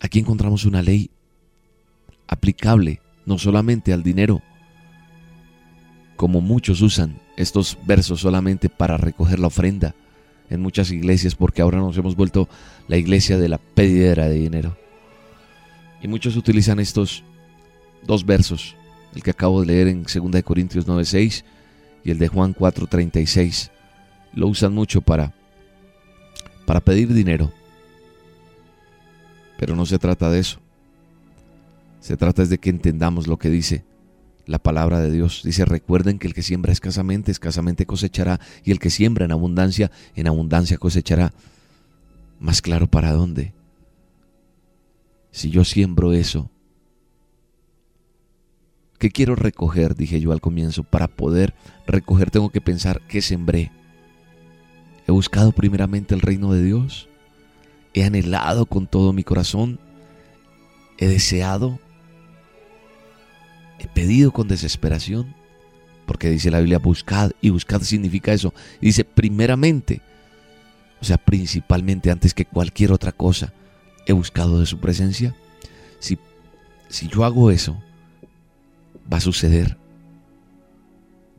Aquí 0.00 0.20
encontramos 0.20 0.64
una 0.64 0.82
ley 0.82 1.10
aplicable 2.26 3.00
no 3.24 3.38
solamente 3.38 3.92
al 3.92 4.02
dinero, 4.02 4.42
como 6.22 6.40
muchos 6.40 6.82
usan 6.82 7.18
estos 7.36 7.76
versos 7.84 8.20
solamente 8.20 8.68
para 8.68 8.96
recoger 8.96 9.40
la 9.40 9.48
ofrenda 9.48 9.96
en 10.50 10.62
muchas 10.62 10.92
iglesias, 10.92 11.34
porque 11.34 11.62
ahora 11.62 11.78
nos 11.78 11.98
hemos 11.98 12.14
vuelto 12.14 12.48
la 12.86 12.96
iglesia 12.96 13.38
de 13.38 13.48
la 13.48 13.58
pedidera 13.58 14.28
de 14.28 14.36
dinero. 14.36 14.76
Y 16.00 16.06
muchos 16.06 16.36
utilizan 16.36 16.78
estos 16.78 17.24
dos 18.06 18.24
versos, 18.24 18.76
el 19.16 19.24
que 19.24 19.32
acabo 19.32 19.62
de 19.62 19.66
leer 19.66 19.88
en 19.88 20.04
2 20.04 20.44
Corintios 20.44 20.86
9:6 20.86 21.42
y 22.04 22.12
el 22.12 22.20
de 22.20 22.28
Juan 22.28 22.54
4:36. 22.54 23.72
Lo 24.32 24.46
usan 24.46 24.72
mucho 24.72 25.02
para 25.02 25.34
para 26.66 26.78
pedir 26.78 27.12
dinero. 27.12 27.50
Pero 29.58 29.74
no 29.74 29.86
se 29.86 29.98
trata 29.98 30.30
de 30.30 30.38
eso. 30.38 30.60
Se 31.98 32.16
trata 32.16 32.44
de 32.44 32.58
que 32.58 32.70
entendamos 32.70 33.26
lo 33.26 33.38
que 33.38 33.50
dice 33.50 33.82
la 34.46 34.58
palabra 34.58 35.00
de 35.00 35.10
Dios. 35.10 35.42
Dice, 35.44 35.64
recuerden 35.64 36.18
que 36.18 36.26
el 36.26 36.34
que 36.34 36.42
siembra 36.42 36.72
escasamente, 36.72 37.30
escasamente 37.30 37.86
cosechará, 37.86 38.40
y 38.64 38.70
el 38.70 38.78
que 38.78 38.90
siembra 38.90 39.24
en 39.24 39.32
abundancia, 39.32 39.90
en 40.14 40.26
abundancia 40.26 40.78
cosechará. 40.78 41.32
Más 42.38 42.60
claro 42.60 42.88
para 42.88 43.12
dónde. 43.12 43.54
Si 45.30 45.50
yo 45.50 45.64
siembro 45.64 46.12
eso, 46.12 46.50
¿qué 48.98 49.10
quiero 49.10 49.34
recoger? 49.34 49.96
Dije 49.96 50.20
yo 50.20 50.32
al 50.32 50.40
comienzo. 50.40 50.82
Para 50.82 51.08
poder 51.08 51.54
recoger 51.86 52.30
tengo 52.30 52.50
que 52.50 52.60
pensar 52.60 53.00
qué 53.08 53.22
sembré. 53.22 53.70
He 55.06 55.12
buscado 55.12 55.52
primeramente 55.52 56.14
el 56.14 56.20
reino 56.20 56.52
de 56.52 56.62
Dios. 56.62 57.08
He 57.94 58.04
anhelado 58.04 58.66
con 58.66 58.86
todo 58.86 59.12
mi 59.12 59.24
corazón. 59.24 59.78
He 60.98 61.06
deseado 61.06 61.80
He 63.82 63.88
pedido 63.88 64.32
con 64.32 64.46
desesperación, 64.46 65.34
porque 66.06 66.30
dice 66.30 66.52
la 66.52 66.60
Biblia, 66.60 66.78
buscad, 66.78 67.32
y 67.40 67.50
buscad 67.50 67.82
significa 67.82 68.32
eso. 68.32 68.54
dice, 68.80 69.04
primeramente, 69.04 70.00
o 71.00 71.04
sea, 71.04 71.18
principalmente 71.18 72.12
antes 72.12 72.32
que 72.32 72.44
cualquier 72.44 72.92
otra 72.92 73.10
cosa, 73.10 73.52
he 74.06 74.12
buscado 74.12 74.60
de 74.60 74.66
su 74.66 74.78
presencia. 74.78 75.34
Si, 75.98 76.16
si 76.88 77.08
yo 77.08 77.24
hago 77.24 77.50
eso, 77.50 77.82
va 79.12 79.16
a 79.16 79.20
suceder, 79.20 79.76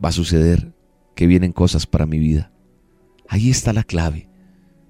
va 0.03 0.09
a 0.09 0.13
suceder 0.13 0.73
que 1.15 1.27
vienen 1.27 1.53
cosas 1.53 1.87
para 1.87 2.05
mi 2.05 2.19
vida. 2.19 2.51
Ahí 3.29 3.49
está 3.49 3.71
la 3.71 3.83
clave 3.83 4.27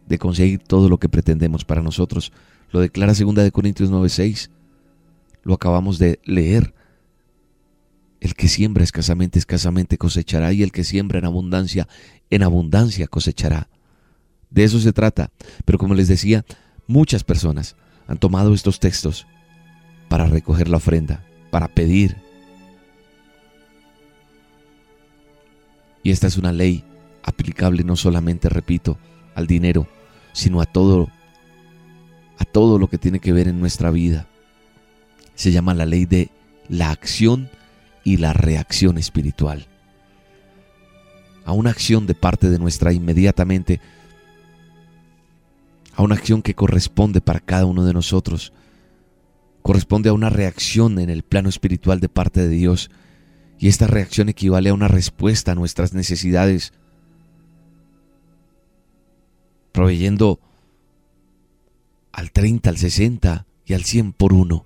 de 0.08 0.18
conseguir 0.18 0.60
todo 0.60 0.90
lo 0.90 0.98
que 0.98 1.08
pretendemos 1.08 1.66
para 1.66 1.84
nosotros. 1.84 2.32
Lo 2.72 2.80
declara 2.80 3.14
2 3.14 3.36
de 3.36 3.52
Corintios 3.52 3.92
9:6. 3.92 4.50
Lo 5.44 5.54
acabamos 5.54 6.00
de 6.00 6.20
leer. 6.24 6.74
El 8.24 8.36
que 8.36 8.48
siembra 8.48 8.86
escasamente, 8.86 9.38
escasamente 9.38 9.98
cosechará, 9.98 10.54
y 10.54 10.64
el 10.64 10.72
que 10.72 10.86
siembra 10.86 11.20
en 11.20 11.26
abundancia, 11.26 11.90
en 12.30 12.42
abundancia 12.42 13.06
cosechará. 13.08 13.68
De 14.50 14.64
eso 14.64 14.80
se 14.80 14.94
trata. 14.94 15.30
Pero 15.66 15.78
como 15.78 15.94
les 15.94 16.08
decía, 16.08 16.46
muchas 16.88 17.26
personas 17.26 17.76
han 18.08 18.18
tomado 18.18 18.54
estos 18.54 18.80
textos 18.80 19.28
para 20.08 20.26
recoger 20.26 20.70
la 20.70 20.78
ofrenda, 20.78 21.22
para 21.52 21.68
pedir. 21.68 22.16
Y 26.02 26.12
esta 26.12 26.28
es 26.28 26.38
una 26.38 26.54
ley 26.54 26.86
aplicable 27.24 27.84
no 27.84 27.98
solamente, 27.98 28.48
repito, 28.48 28.98
al 29.36 29.48
dinero, 29.48 29.86
sino 30.32 30.62
a 30.62 30.66
todo 30.66 31.10
a 32.38 32.46
todo 32.46 32.80
lo 32.80 32.88
que 32.88 32.98
tiene 32.98 33.20
que 33.20 33.34
ver 33.34 33.50
en 33.50 33.60
nuestra 33.60 33.92
vida. 33.92 34.28
Se 35.36 35.52
llama 35.52 35.74
la 35.74 35.86
ley 35.86 36.06
de 36.06 36.30
la 36.70 36.90
acción 36.90 37.50
y 38.04 38.18
la 38.18 38.34
reacción 38.34 38.98
espiritual. 38.98 39.68
A 41.46 41.52
una 41.54 41.72
acción 41.72 42.08
de 42.08 42.16
parte 42.16 42.50
de 42.50 42.60
nuestra 42.60 42.94
inmediatamente, 42.94 43.82
a 45.96 46.04
una 46.04 46.16
acción 46.16 46.42
que 46.42 46.56
corresponde 46.56 47.22
para 47.22 47.40
cada 47.40 47.66
uno 47.66 47.86
de 47.86 47.94
nosotros, 47.94 48.54
corresponde 49.62 50.10
a 50.10 50.14
una 50.14 50.30
reacción 50.30 51.00
en 51.00 51.10
el 51.10 51.24
plano 51.24 51.50
espiritual 51.50 52.00
de 52.00 52.10
parte 52.10 52.42
de 52.42 52.50
Dios, 52.50 52.92
y 53.60 53.68
esta 53.70 53.88
reacción 53.88 54.30
equivale 54.30 54.70
a 54.70 54.74
una 54.74 54.88
respuesta 54.88 55.54
a 55.54 55.56
nuestras 55.56 55.94
necesidades, 55.94 56.74
proveyendo 59.72 60.40
al 62.12 62.32
30, 62.32 62.70
al 62.70 62.78
60 62.78 63.46
y 63.66 63.74
al 63.74 63.84
100 63.84 64.14
por 64.14 64.34
uno. 64.34 64.66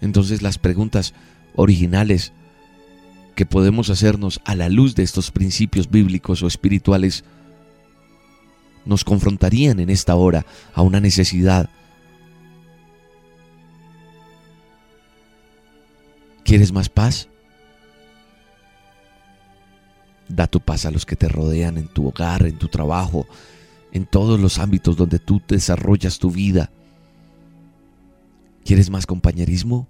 Entonces 0.00 0.42
las 0.42 0.58
preguntas 0.58 1.14
originales 1.54 2.32
que 3.34 3.46
podemos 3.46 3.90
hacernos 3.90 4.40
a 4.44 4.54
la 4.54 4.68
luz 4.68 4.94
de 4.94 5.02
estos 5.02 5.30
principios 5.30 5.90
bíblicos 5.90 6.42
o 6.42 6.46
espirituales 6.46 7.24
nos 8.84 9.04
confrontarían 9.04 9.80
en 9.80 9.90
esta 9.90 10.14
hora 10.14 10.46
a 10.74 10.82
una 10.82 11.00
necesidad. 11.00 11.68
¿Quieres 16.44 16.72
más 16.72 16.88
paz? 16.88 17.28
Da 20.28 20.46
tu 20.46 20.60
paz 20.60 20.86
a 20.86 20.90
los 20.90 21.06
que 21.06 21.16
te 21.16 21.28
rodean 21.28 21.76
en 21.76 21.88
tu 21.88 22.08
hogar, 22.08 22.46
en 22.46 22.58
tu 22.58 22.68
trabajo, 22.68 23.26
en 23.92 24.06
todos 24.06 24.40
los 24.40 24.58
ámbitos 24.58 24.96
donde 24.96 25.18
tú 25.18 25.40
desarrollas 25.46 26.18
tu 26.18 26.30
vida. 26.30 26.70
¿Quieres 28.64 28.90
más 28.90 29.06
compañerismo? 29.06 29.88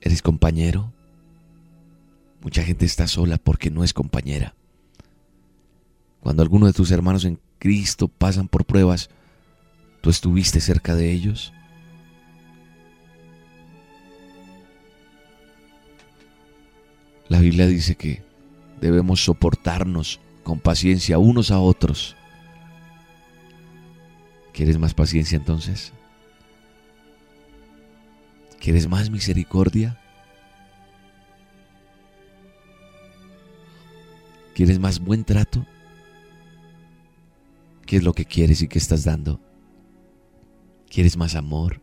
¿Eres 0.00 0.22
compañero? 0.22 0.92
Mucha 2.42 2.62
gente 2.62 2.86
está 2.86 3.06
sola 3.06 3.36
porque 3.36 3.70
no 3.70 3.84
es 3.84 3.92
compañera. 3.92 4.54
Cuando 6.20 6.42
algunos 6.42 6.68
de 6.68 6.72
tus 6.72 6.90
hermanos 6.90 7.24
en 7.24 7.38
Cristo 7.58 8.08
pasan 8.08 8.48
por 8.48 8.64
pruebas, 8.64 9.10
¿tú 10.00 10.10
estuviste 10.10 10.60
cerca 10.60 10.94
de 10.94 11.12
ellos? 11.12 11.52
La 17.28 17.40
Biblia 17.40 17.66
dice 17.66 17.94
que 17.94 18.22
debemos 18.80 19.24
soportarnos 19.24 20.20
con 20.50 20.58
paciencia 20.58 21.16
unos 21.16 21.52
a 21.52 21.60
otros. 21.60 22.16
¿Quieres 24.52 24.78
más 24.78 24.94
paciencia 24.94 25.36
entonces? 25.36 25.92
¿Quieres 28.58 28.88
más 28.88 29.10
misericordia? 29.10 29.96
¿Quieres 34.52 34.80
más 34.80 34.98
buen 34.98 35.22
trato? 35.22 35.64
¿Qué 37.86 37.98
es 37.98 38.02
lo 38.02 38.12
que 38.12 38.24
quieres 38.24 38.60
y 38.60 38.66
qué 38.66 38.80
estás 38.80 39.04
dando? 39.04 39.40
¿Quieres 40.88 41.16
más 41.16 41.36
amor? 41.36 41.80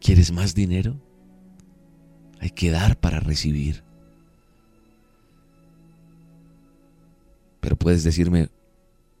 ¿Quieres 0.00 0.30
más 0.30 0.54
dinero? 0.54 1.00
Hay 2.38 2.50
que 2.50 2.70
dar 2.70 2.96
para 3.00 3.18
recibir. 3.18 3.83
Pero 7.64 7.76
puedes 7.76 8.04
decirme, 8.04 8.50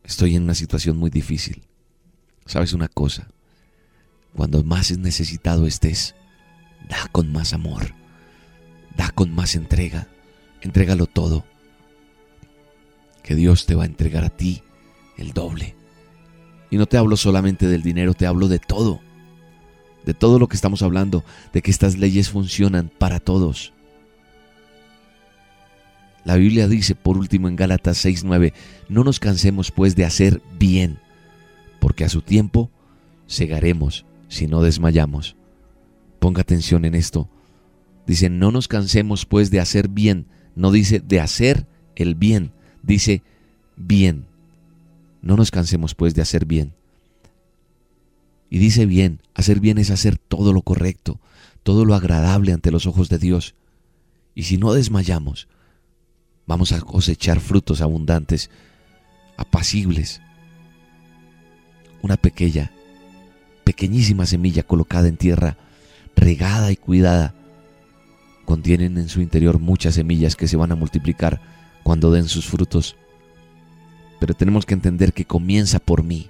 estoy 0.02 0.36
en 0.36 0.42
una 0.42 0.54
situación 0.54 0.98
muy 0.98 1.08
difícil. 1.08 1.62
¿Sabes 2.44 2.74
una 2.74 2.88
cosa? 2.88 3.28
Cuando 4.36 4.62
más 4.62 4.94
necesitado 4.98 5.66
estés, 5.66 6.14
da 6.86 7.08
con 7.10 7.32
más 7.32 7.54
amor, 7.54 7.94
da 8.98 9.08
con 9.12 9.34
más 9.34 9.54
entrega, 9.54 10.08
entrégalo 10.60 11.06
todo. 11.06 11.46
Que 13.22 13.34
Dios 13.34 13.64
te 13.64 13.76
va 13.76 13.84
a 13.84 13.86
entregar 13.86 14.24
a 14.24 14.28
ti 14.28 14.62
el 15.16 15.32
doble. 15.32 15.74
Y 16.70 16.76
no 16.76 16.84
te 16.84 16.98
hablo 16.98 17.16
solamente 17.16 17.66
del 17.66 17.82
dinero, 17.82 18.12
te 18.12 18.26
hablo 18.26 18.48
de 18.48 18.58
todo. 18.58 19.00
De 20.04 20.12
todo 20.12 20.38
lo 20.38 20.48
que 20.48 20.56
estamos 20.56 20.82
hablando, 20.82 21.24
de 21.54 21.62
que 21.62 21.70
estas 21.70 21.96
leyes 21.96 22.28
funcionan 22.28 22.90
para 22.98 23.20
todos. 23.20 23.72
La 26.24 26.36
Biblia 26.36 26.68
dice, 26.68 26.94
por 26.94 27.18
último, 27.18 27.48
en 27.48 27.56
Gálatas 27.56 28.04
6:9, 28.04 28.52
no 28.88 29.04
nos 29.04 29.20
cansemos 29.20 29.70
pues 29.70 29.94
de 29.94 30.04
hacer 30.04 30.40
bien, 30.58 30.98
porque 31.80 32.04
a 32.04 32.08
su 32.08 32.22
tiempo 32.22 32.70
segaremos 33.26 34.06
si 34.28 34.46
no 34.46 34.62
desmayamos. 34.62 35.36
Ponga 36.18 36.40
atención 36.40 36.84
en 36.84 36.94
esto. 36.94 37.28
Dice, 38.06 38.30
no 38.30 38.50
nos 38.50 38.68
cansemos 38.68 39.26
pues 39.26 39.50
de 39.50 39.60
hacer 39.60 39.88
bien. 39.88 40.26
No 40.56 40.72
dice 40.72 41.00
de 41.00 41.20
hacer 41.20 41.66
el 41.96 42.14
bien, 42.14 42.52
dice 42.82 43.22
bien. 43.76 44.26
No 45.20 45.36
nos 45.36 45.50
cansemos 45.50 45.94
pues 45.94 46.14
de 46.14 46.22
hacer 46.22 46.46
bien. 46.46 46.72
Y 48.50 48.58
dice 48.58 48.86
bien, 48.86 49.20
hacer 49.34 49.60
bien 49.60 49.78
es 49.78 49.90
hacer 49.90 50.16
todo 50.16 50.52
lo 50.52 50.62
correcto, 50.62 51.18
todo 51.62 51.84
lo 51.84 51.94
agradable 51.94 52.52
ante 52.52 52.70
los 52.70 52.86
ojos 52.86 53.08
de 53.08 53.18
Dios. 53.18 53.54
Y 54.34 54.44
si 54.44 54.58
no 54.58 54.72
desmayamos, 54.72 55.48
Vamos 56.46 56.72
a 56.72 56.80
cosechar 56.80 57.40
frutos 57.40 57.80
abundantes, 57.80 58.50
apacibles. 59.36 60.20
Una 62.02 62.16
pequeña, 62.16 62.70
pequeñísima 63.64 64.26
semilla 64.26 64.62
colocada 64.62 65.08
en 65.08 65.16
tierra, 65.16 65.56
regada 66.14 66.70
y 66.70 66.76
cuidada, 66.76 67.34
contienen 68.44 68.98
en 68.98 69.08
su 69.08 69.22
interior 69.22 69.58
muchas 69.58 69.94
semillas 69.94 70.36
que 70.36 70.48
se 70.48 70.58
van 70.58 70.72
a 70.72 70.76
multiplicar 70.76 71.40
cuando 71.82 72.12
den 72.12 72.28
sus 72.28 72.46
frutos. 72.46 72.96
Pero 74.20 74.34
tenemos 74.34 74.66
que 74.66 74.74
entender 74.74 75.14
que 75.14 75.24
comienza 75.24 75.78
por 75.78 76.02
mí, 76.02 76.28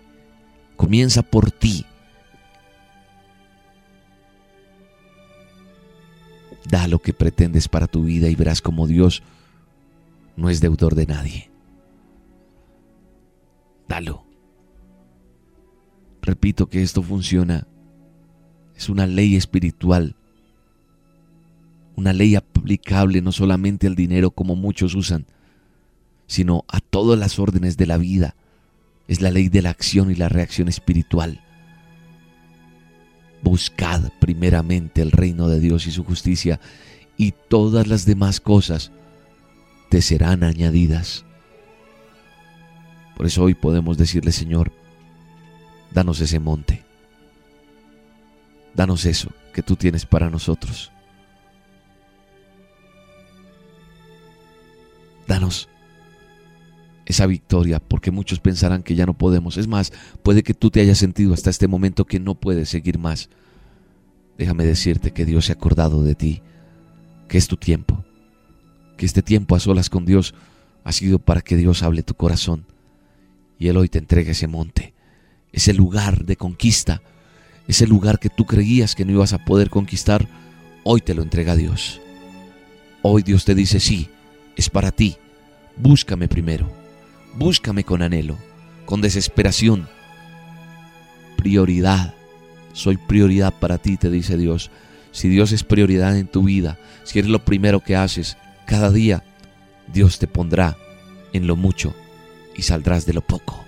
comienza 0.77 1.23
por 1.23 1.51
ti. 1.51 1.85
Da 6.69 6.87
lo 6.87 7.01
que 7.01 7.13
pretendes 7.13 7.69
para 7.69 7.89
tu 7.89 8.05
vida 8.05 8.29
y 8.29 8.37
verás 8.37 8.63
como 8.63 8.87
Dios 8.87 9.23
no 10.37 10.51
es 10.51 10.61
deudor 10.61 10.95
de 10.95 11.07
nadie. 11.07 11.51
Dalo. 13.89 14.25
Repito 16.23 16.69
que 16.69 16.83
esto 16.83 17.03
funciona. 17.03 17.67
Es 18.77 18.89
una 18.89 19.07
ley 19.07 19.37
espiritual. 19.37 20.17
Una 21.97 22.13
ley 22.13 22.35
aplicable 22.35 23.21
no 23.21 23.31
solamente 23.31 23.87
al 23.87 23.95
dinero 23.95 24.31
como 24.31 24.57
muchos 24.57 24.95
usan, 24.95 25.27
sino 26.27 26.65
a 26.69 26.81
todas 26.81 27.19
las 27.19 27.39
órdenes 27.39 27.77
de 27.77 27.87
la 27.87 27.99
vida. 27.99 28.35
Es 29.07 29.21
la 29.21 29.31
ley 29.31 29.49
de 29.49 29.63
la 29.63 29.71
acción 29.71 30.11
y 30.11 30.15
la 30.15 30.29
reacción 30.29 30.69
espiritual. 30.69 31.41
Buscad 33.43 34.11
primeramente 34.19 35.03
el 35.03 35.13
reino 35.13 35.49
de 35.49 35.61
Dios 35.61 35.87
y 35.87 35.93
su 35.93 36.03
justicia 36.03 36.59
y 37.17 37.33
todas 37.49 37.87
las 37.87 38.07
demás 38.07 38.41
cosas 38.41 38.91
te 39.95 40.03
serán 40.03 40.43
añadidas. 40.43 41.25
Por 43.17 43.27
eso 43.27 43.45
hoy 43.45 43.55
podemos 43.55 43.97
decirle, 43.97 44.33
Señor, 44.33 44.73
danos 45.93 46.21
ese 46.21 46.41
monte. 46.41 46.83
Danos 48.75 49.05
eso 49.05 49.31
que 49.53 49.63
tú 49.63 49.77
tienes 49.77 50.05
para 50.05 50.31
nosotros. 50.31 50.91
Danos 55.29 55.69
esa 57.07 57.27
victoria, 57.27 57.79
porque 57.79 58.11
muchos 58.11 58.41
pensarán 58.41 58.83
que 58.83 58.97
ya 58.97 59.07
no 59.07 59.15
podemos. 59.15 59.59
Es 59.59 59.69
más, 59.69 59.93
puede 60.25 60.43
que 60.43 60.55
tú 60.55 60.73
te 60.73 60.81
hayas 60.81 60.99
sentido 60.99 61.35
hasta 61.35 61.51
este 61.51 61.69
momento 61.69 62.05
que 62.05 62.19
no 62.19 62.35
puedes 62.35 62.69
seguir 62.69 62.99
más. 62.99 63.31
Déjame 64.39 64.65
decirte 64.65 65.13
que 65.13 65.25
Dios 65.25 65.45
se 65.45 65.53
ha 65.53 65.55
acordado 65.55 66.03
de 66.03 66.17
ti, 66.17 66.43
que 67.29 67.39
es 67.39 67.47
tu 67.47 67.57
tiempo, 67.57 68.05
que 68.97 69.07
este 69.07 69.23
tiempo 69.23 69.57
a 69.57 69.61
solas 69.61 69.91
con 69.91 70.05
Dios 70.05 70.35
ha 70.85 70.93
sido 70.93 71.19
para 71.19 71.41
que 71.41 71.57
Dios 71.57 71.83
hable 71.83 72.03
tu 72.03 72.15
corazón 72.15 72.67
y 73.59 73.69
Él 73.69 73.77
hoy 73.77 73.89
te 73.89 73.99
entregue 73.99 74.33
ese 74.33 74.47
monte, 74.47 74.95
ese 75.53 75.73
lugar 75.73 76.25
de 76.25 76.37
conquista, 76.37 77.03
ese 77.69 77.87
lugar 77.87 78.19
que 78.19 78.29
tú 78.29 78.45
creías 78.45 78.95
que 78.95 79.05
no 79.05 79.13
ibas 79.13 79.33
a 79.33 79.45
poder 79.45 79.71
conquistar, 79.71 80.29
hoy 80.83 81.01
te 81.01 81.15
lo 81.15 81.23
entrega 81.23 81.57
Dios. 81.57 82.01
Hoy 83.03 83.23
Dios 83.23 83.45
te 83.45 83.55
dice, 83.55 83.81
sí, 83.81 84.09
es 84.57 84.71
para 84.71 84.91
ti, 84.91 85.17
búscame 85.77 86.29
primero, 86.29 86.71
búscame 87.37 87.85
con 87.85 88.03
anhelo, 88.03 88.37
con 88.85 89.01
desesperación, 89.01 89.89
prioridad, 91.37 92.15
soy 92.73 92.97
prioridad 92.97 93.53
para 93.53 93.79
ti, 93.79 93.97
te 93.97 94.11
dice 94.11 94.37
Dios. 94.37 94.71
Si 95.13 95.29
Dios 95.29 95.53
es 95.53 95.63
prioridad 95.63 96.19
en 96.19 96.27
tu 96.27 96.43
vida, 96.43 96.79
si 97.05 97.21
eres 97.21 97.31
lo 97.31 97.45
primero 97.45 97.81
que 97.81 97.95
haces, 97.95 98.37
cada 98.67 98.91
día 98.91 99.23
Dios 99.93 100.19
te 100.19 100.27
pondrá 100.27 100.77
en 101.33 101.47
lo 101.47 101.57
mucho 101.57 101.95
y 102.57 102.63
saldrás 102.63 103.07
de 103.07 103.13
lo 103.13 103.21
poco. 103.21 103.65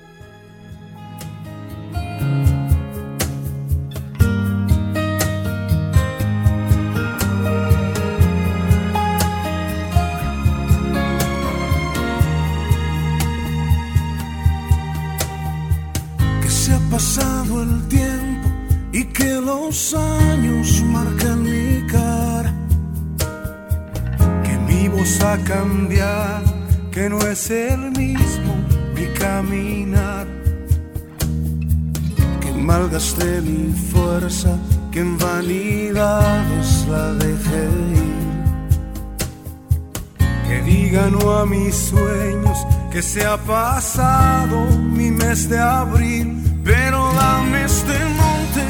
Que 16.43 16.49
se 16.49 16.73
ha 16.73 16.81
pasado 16.91 17.63
el 17.63 17.89
tiempo 17.89 18.49
y 18.93 19.05
que 19.05 19.41
los 19.41 19.95
años 19.95 20.83
marcan 20.85 21.43
mi 21.43 21.87
cara 21.87 22.26
voz 25.07 25.21
a 25.21 25.39
cambiar, 25.45 26.43
que 26.91 27.09
no 27.09 27.19
es 27.21 27.51
el 27.51 27.91
mismo 27.93 28.55
mi 28.95 29.07
caminar. 29.19 30.27
Que 32.41 32.53
malgasté 32.53 33.41
mi 33.41 33.73
fuerza, 33.91 34.59
que 34.91 35.01
en 35.01 35.19
vanidades 35.19 36.87
la 36.89 37.13
dejé 37.15 37.65
ir. 37.95 38.27
Que 40.49 40.63
diga 40.63 41.09
no 41.11 41.39
a 41.39 41.47
mis 41.47 41.75
sueños, 41.75 42.59
que 42.91 43.03
se 43.03 43.25
ha 43.25 43.37
pasado 43.37 44.57
mi 44.97 45.11
mes 45.11 45.49
de 45.49 45.59
abril, 45.59 46.43
pero 46.65 47.13
dame 47.15 47.65
este 47.65 47.99
monte 48.21 48.65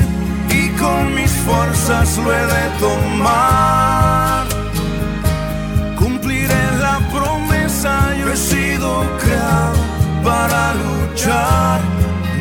y 0.59 0.69
con 0.81 1.15
mis 1.15 1.33
fuerzas 1.47 2.19
lo 2.19 2.33
he 2.33 2.47
de 2.47 2.65
tomar. 2.81 4.26
Sido 8.37 9.03
creado 9.19 9.79
para 10.23 10.75
luchar. 10.75 11.81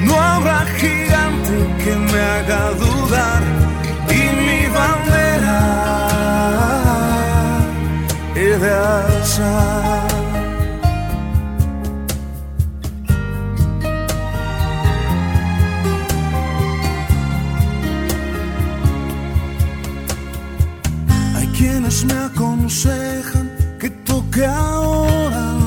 No 0.03 0.19
habrá 0.19 0.65
gigante 0.77 1.55
que 1.83 1.95
me 1.95 2.19
haga 2.19 2.71
dudar 2.71 3.41
y 4.09 4.21
mi 4.45 4.67
bandera 4.77 5.61
he 8.35 8.57
de 8.57 8.71
alzar. 8.71 10.07
Hay 21.35 21.47
quienes 21.57 22.03
me 22.05 22.13
aconsejan 22.13 23.49
que 23.79 23.89
toque 23.89 24.45
ahora 24.45 25.64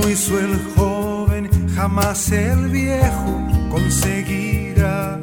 no 0.00 0.08
hizo 0.08 0.38
el 0.38 0.58
joven 0.76 1.50
jamás 1.74 2.30
el 2.30 2.68
viejo 2.68 3.32
conseguirá. 3.70 5.20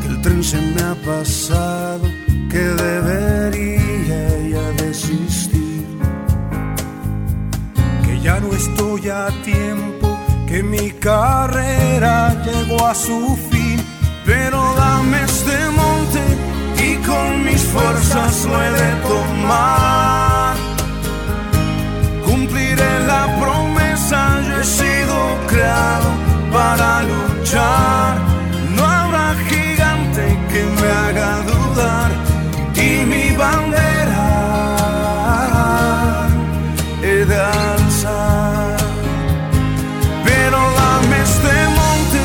Que 0.00 0.06
el 0.08 0.20
tren 0.22 0.42
se 0.42 0.60
me 0.60 0.82
ha 0.82 0.94
pasado, 1.04 2.04
que 2.50 2.64
debería 2.86 4.22
ya 4.52 4.84
desistir, 4.84 5.86
que 8.04 8.20
ya 8.20 8.40
no 8.40 8.52
estoy 8.52 9.08
a 9.08 9.28
tiempo, 9.42 10.18
que 10.48 10.62
mi 10.62 10.90
carrera 10.92 12.42
llegó 12.44 12.86
a 12.86 12.94
su 12.94 13.36
fin, 13.50 13.78
pero 14.24 14.74
dame 14.76 15.22
este 15.22 15.56
monte 15.80 16.22
y 16.86 16.96
con 17.08 17.44
mis 17.44 17.62
fuerzas 17.62 18.44
lo 18.44 18.62
he 18.62 18.70
de 18.70 18.90
tomar. 19.08 20.23
Luchar. 27.44 28.16
No 28.76 28.84
habrá 28.84 29.34
gigante 29.48 30.24
que 30.50 30.62
me 30.80 30.88
haga 31.02 31.42
dudar 31.52 32.10
y 32.74 33.04
mi 33.04 33.36
bandera 33.36 34.26
he 37.02 37.24
de 37.26 37.36
alzar. 37.36 38.76
Pero 40.24 40.58
dame 40.80 41.16
este 41.28 41.54
monte 41.80 42.22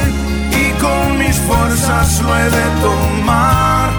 y 0.62 0.66
con 0.84 1.18
mis 1.20 1.38
fuerzas 1.48 2.22
lo 2.22 2.38
he 2.38 2.50
de 2.58 2.66
tomar. 2.86 3.90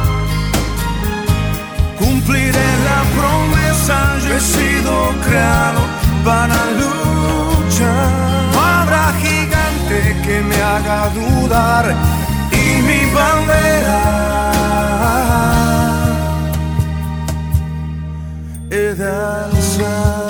Cumpliré 1.99 2.68
la 2.89 3.01
promesa, 3.16 3.97
yo 4.25 4.35
he 4.37 4.41
sido 4.41 4.93
creado 5.27 5.83
para 6.25 6.57
luchar. 6.79 7.00
Haga 10.81 11.11
dudar 11.14 11.95
y 12.53 12.83
mi 12.83 13.14
bandera 13.14 14.01
he 18.70 18.95
de 18.95 19.09
alzar. 19.09 20.30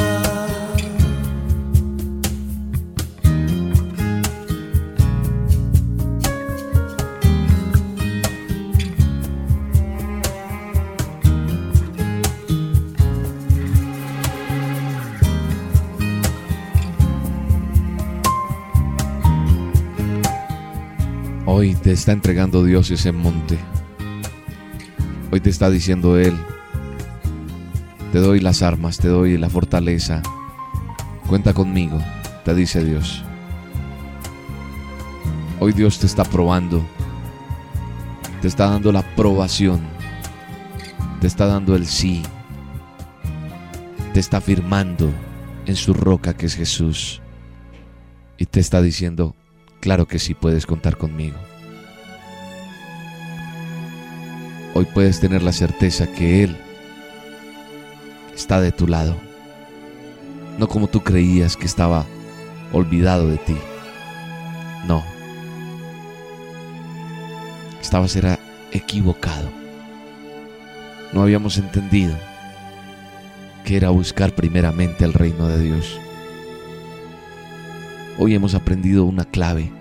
Hoy 21.61 21.75
te 21.75 21.93
está 21.93 22.13
entregando 22.13 22.65
Dios 22.65 22.91
ese 22.91 23.13
monte. 23.13 23.59
Hoy 25.31 25.41
te 25.41 25.51
está 25.51 25.69
diciendo 25.69 26.17
Él, 26.17 26.35
te 28.13 28.19
doy 28.19 28.41
las 28.41 28.63
armas, 28.63 28.97
te 28.97 29.09
doy 29.09 29.37
la 29.37 29.51
fortaleza. 29.51 30.23
Cuenta 31.29 31.53
conmigo, 31.53 31.99
te 32.47 32.55
dice 32.55 32.83
Dios. 32.83 33.23
Hoy 35.59 35.75
Dios 35.75 35.99
te 35.99 36.07
está 36.07 36.25
probando. 36.25 36.83
Te 38.41 38.49
está 38.49 38.71
dando 38.71 38.91
la 38.91 39.01
aprobación. 39.01 39.83
Te 41.21 41.27
está 41.27 41.45
dando 41.45 41.77
el 41.77 41.87
sí. 41.87 42.23
Te 44.15 44.21
está 44.21 44.41
firmando 44.41 45.13
en 45.67 45.77
su 45.77 45.93
roca 45.93 46.33
que 46.33 46.47
es 46.47 46.57
Jesús. 46.57 47.21
Y 48.39 48.47
te 48.47 48.61
está 48.61 48.81
diciendo, 48.81 49.37
claro 49.81 50.09
que 50.09 50.19
sí 50.19 50.33
puedes 50.33 50.65
contar 50.65 50.97
conmigo. 50.97 51.37
Hoy 54.75 54.85
puedes 54.85 55.21
tener 55.21 55.43
la 55.43 55.53
certeza 55.53 56.07
que 56.07 56.45
Él 56.45 56.57
está 58.35 58.61
de 58.61 58.73
tu 58.73 58.87
lado. 58.87 59.17
No 60.59 60.69
como 60.69 60.87
tú 60.87 61.01
creías 61.01 61.57
que 61.57 61.67
estaba 61.67 62.07
olvidado 62.73 63.29
de 63.29 63.39
ti. 63.39 63.57
No. 64.87 65.03
Estabas 67.81 68.15
era 68.15 68.39
equivocado. 68.73 69.51
No 71.13 71.23
habíamos 71.23 71.59
entendido 71.59 72.15
que 73.65 73.77
era 73.77 73.91
buscar 73.91 74.35
primeramente 74.35 75.05
el 75.05 75.13
reino 75.13 75.49
de 75.49 75.61
Dios. 75.61 75.99
Hoy 78.19 78.35
hemos 78.35 78.55
aprendido 78.55 79.05
una 79.05 79.25
clave 79.25 79.73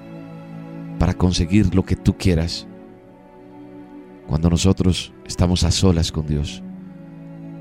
para 0.97 1.13
conseguir 1.13 1.75
lo 1.75 1.83
que 1.83 1.95
tú 1.95 2.17
quieras. 2.17 2.68
Cuando 4.29 4.51
nosotros 4.51 5.11
estamos 5.25 5.63
a 5.63 5.71
solas 5.71 6.11
con 6.11 6.27
Dios. 6.27 6.61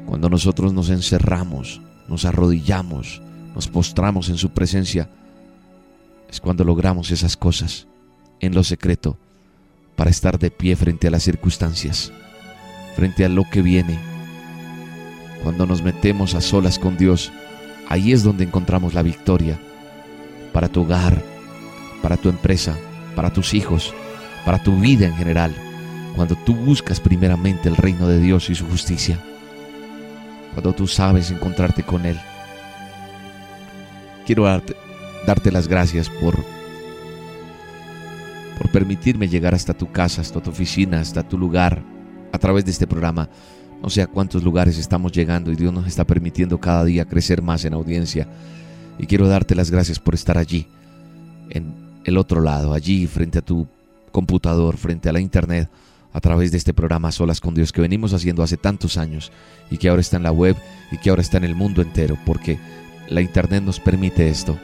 Cuando 0.04 0.28
nosotros 0.28 0.74
nos 0.74 0.90
encerramos, 0.90 1.80
nos 2.08 2.26
arrodillamos, 2.26 3.22
nos 3.54 3.68
postramos 3.68 4.28
en 4.28 4.36
su 4.36 4.50
presencia, 4.50 5.08
es 6.28 6.42
cuando 6.42 6.64
logramos 6.64 7.10
esas 7.10 7.38
cosas 7.38 7.86
en 8.40 8.54
lo 8.54 8.62
secreto 8.64 9.16
para 9.96 10.10
estar 10.10 10.38
de 10.38 10.50
pie 10.50 10.76
frente 10.76 11.08
a 11.08 11.10
las 11.10 11.22
circunstancias, 11.22 12.12
frente 12.96 13.24
a 13.24 13.30
lo 13.30 13.44
que 13.50 13.62
viene. 13.62 13.98
Cuando 15.42 15.64
nos 15.64 15.82
metemos 15.82 16.34
a 16.34 16.42
solas 16.42 16.78
con 16.78 16.98
Dios, 16.98 17.32
ahí 17.88 18.12
es 18.12 18.22
donde 18.22 18.44
encontramos 18.44 18.92
la 18.92 19.02
victoria 19.02 19.58
para 20.52 20.68
tu 20.68 20.82
hogar, 20.82 21.22
para 22.02 22.18
tu 22.18 22.28
empresa, 22.28 22.76
para 23.16 23.32
tus 23.32 23.54
hijos, 23.54 23.94
para 24.44 24.62
tu 24.62 24.78
vida 24.78 25.06
en 25.06 25.16
general, 25.16 25.54
cuando 26.18 26.34
tú 26.34 26.52
buscas 26.52 26.98
primeramente 26.98 27.68
el 27.68 27.76
reino 27.76 28.08
de 28.08 28.18
Dios 28.18 28.50
y 28.50 28.54
su 28.56 28.66
justicia, 28.66 29.20
cuando 30.52 30.72
tú 30.72 30.88
sabes 30.88 31.30
encontrarte 31.30 31.84
con 31.84 32.04
Él. 32.04 32.18
Quiero 34.26 34.42
darte, 34.42 35.52
las 35.52 35.68
gracias 35.68 36.10
por, 36.10 36.34
por 38.58 38.68
permitirme 38.72 39.28
llegar 39.28 39.54
hasta 39.54 39.74
tu 39.74 39.92
casa, 39.92 40.20
hasta 40.20 40.42
tu 40.42 40.50
oficina, 40.50 40.98
hasta 40.98 41.22
tu 41.22 41.38
lugar, 41.38 41.84
a 42.32 42.38
través 42.38 42.64
de 42.64 42.72
este 42.72 42.88
programa. 42.88 43.28
No 43.80 43.88
sé 43.88 44.02
a 44.02 44.08
cuántos 44.08 44.42
lugares 44.42 44.76
estamos 44.76 45.12
llegando 45.12 45.52
y 45.52 45.54
Dios 45.54 45.72
nos 45.72 45.86
está 45.86 46.04
permitiendo 46.04 46.58
cada 46.58 46.84
día 46.84 47.04
crecer 47.04 47.42
más 47.42 47.64
en 47.64 47.74
audiencia. 47.74 48.26
Y 48.98 49.06
quiero 49.06 49.28
darte 49.28 49.54
las 49.54 49.70
gracias 49.70 50.00
por 50.00 50.14
estar 50.14 50.36
allí, 50.36 50.66
en 51.50 51.72
el 52.02 52.18
otro 52.18 52.40
lado, 52.40 52.74
allí 52.74 53.06
frente 53.06 53.38
a 53.38 53.42
tu 53.42 53.68
computador, 54.10 54.76
frente 54.76 55.08
a 55.08 55.12
la 55.12 55.20
internet, 55.20 55.70
a 56.12 56.20
través 56.20 56.50
de 56.50 56.59
este 56.59 56.74
programa 56.74 57.12
Solas 57.12 57.40
con 57.40 57.54
Dios 57.54 57.72
que 57.72 57.80
venimos 57.80 58.12
haciendo 58.14 58.42
hace 58.42 58.56
tantos 58.56 58.96
años 58.96 59.30
y 59.70 59.76
que 59.76 59.88
ahora 59.88 60.00
está 60.00 60.16
en 60.16 60.22
la 60.22 60.32
web 60.32 60.56
y 60.90 60.98
que 60.98 61.11
ahora 61.11 61.22
está 61.22 61.36
en 61.36 61.44
el 61.44 61.54
mundo 61.54 61.82
entero, 61.82 62.18
porque 62.24 62.59
la 63.09 63.20
internet 63.20 63.62
nos 63.62 63.80
permite 63.80 64.28
esto. 64.28 64.59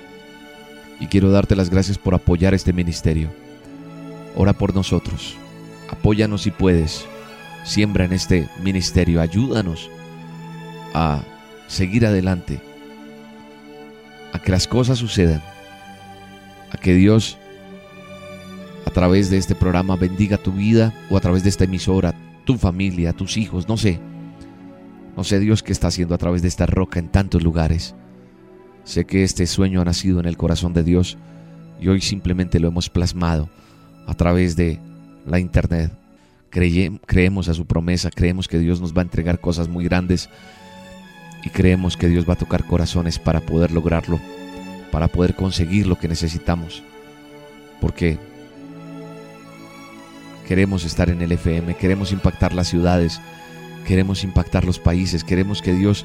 Y 1.01 1.07
quiero 1.07 1.31
darte 1.31 1.57
las 1.57 1.71
gracias 1.71 1.99
por 1.99 2.15
apoyar 2.15 2.55
este 2.55 2.73
ministerio. 2.73 3.29
Ora 4.37 4.53
por 4.53 4.75
nosotros. 4.75 5.37
Apóyanos 5.91 6.43
si 6.43 6.51
puedes. 6.51 7.05
Siembra 7.65 8.05
en 8.05 8.13
este 8.13 8.49
ministerio. 8.63 9.21
Ayúdanos 9.21 9.91
a 10.93 11.23
seguir 11.67 12.07
adelante 12.07 12.61
a 14.33 14.39
que 14.41 14.51
las 14.51 14.67
cosas 14.67 14.99
sucedan, 14.99 15.43
a 16.71 16.77
que 16.77 16.93
Dios 16.95 17.39
a 18.87 18.91
través 18.91 19.31
de 19.31 19.39
este 19.39 19.55
programa 19.55 19.97
bendiga 19.97 20.37
tu 20.37 20.53
vida 20.53 20.93
o 21.11 21.17
a 21.17 21.21
través 21.21 21.43
de 21.43 21.49
esta 21.49 21.65
emisora, 21.65 22.15
tu 22.45 22.59
familia, 22.59 23.13
tus 23.13 23.37
hijos, 23.37 23.69
no 23.69 23.77
sé. 23.77 24.01
No 25.17 25.25
sé 25.25 25.39
Dios 25.39 25.63
qué 25.63 25.73
está 25.73 25.89
haciendo 25.89 26.15
a 26.15 26.19
través 26.19 26.43
de 26.43 26.49
esta 26.49 26.67
roca 26.67 26.99
en 26.99 27.09
tantos 27.09 27.43
lugares. 27.43 27.95
Sé 28.85 29.05
que 29.07 29.25
este 29.25 29.47
sueño 29.47 29.81
ha 29.81 29.85
nacido 29.85 30.21
en 30.21 30.27
el 30.27 30.37
corazón 30.37 30.75
de 30.75 30.83
Dios 30.83 31.17
y 31.81 31.89
hoy 31.89 32.01
simplemente 32.01 32.61
lo 32.61 32.69
hemos 32.69 32.91
plasmado 32.91 33.49
a 34.07 34.15
través 34.15 34.57
de 34.57 34.81
la 35.27 35.39
internet. 35.39 35.93
creemos 36.51 37.49
a 37.49 37.55
su 37.55 37.67
promesa, 37.67 38.11
creemos 38.11 38.47
que 38.47 38.59
Dios 38.59 38.81
nos 38.81 38.95
va 38.95 39.01
a 39.01 39.05
entregar 39.05 39.41
cosas 39.41 39.69
muy 39.69 39.85
grandes 39.85 40.29
y 41.45 41.51
creemos 41.51 41.97
que 41.97 42.09
Dios 42.09 42.29
va 42.29 42.35
a 42.35 42.39
tocar 42.39 42.65
corazones 42.67 43.19
para 43.19 43.41
poder 43.41 43.73
lograrlo, 43.73 44.21
para 44.93 45.09
poder 45.09 45.35
conseguir 45.35 45.87
lo 45.87 45.99
que 45.99 46.09
necesitamos. 46.09 46.83
Porque 47.81 48.19
queremos 50.47 50.85
estar 50.85 51.11
en 51.11 51.23
el 51.23 51.33
FM, 51.33 51.75
queremos 51.77 52.13
impactar 52.13 52.55
las 52.55 52.69
ciudades, 52.69 53.21
queremos 53.87 54.25
impactar 54.25 54.65
los 54.65 54.79
países, 54.79 55.25
queremos 55.25 55.63
que 55.63 55.75
Dios 55.75 56.05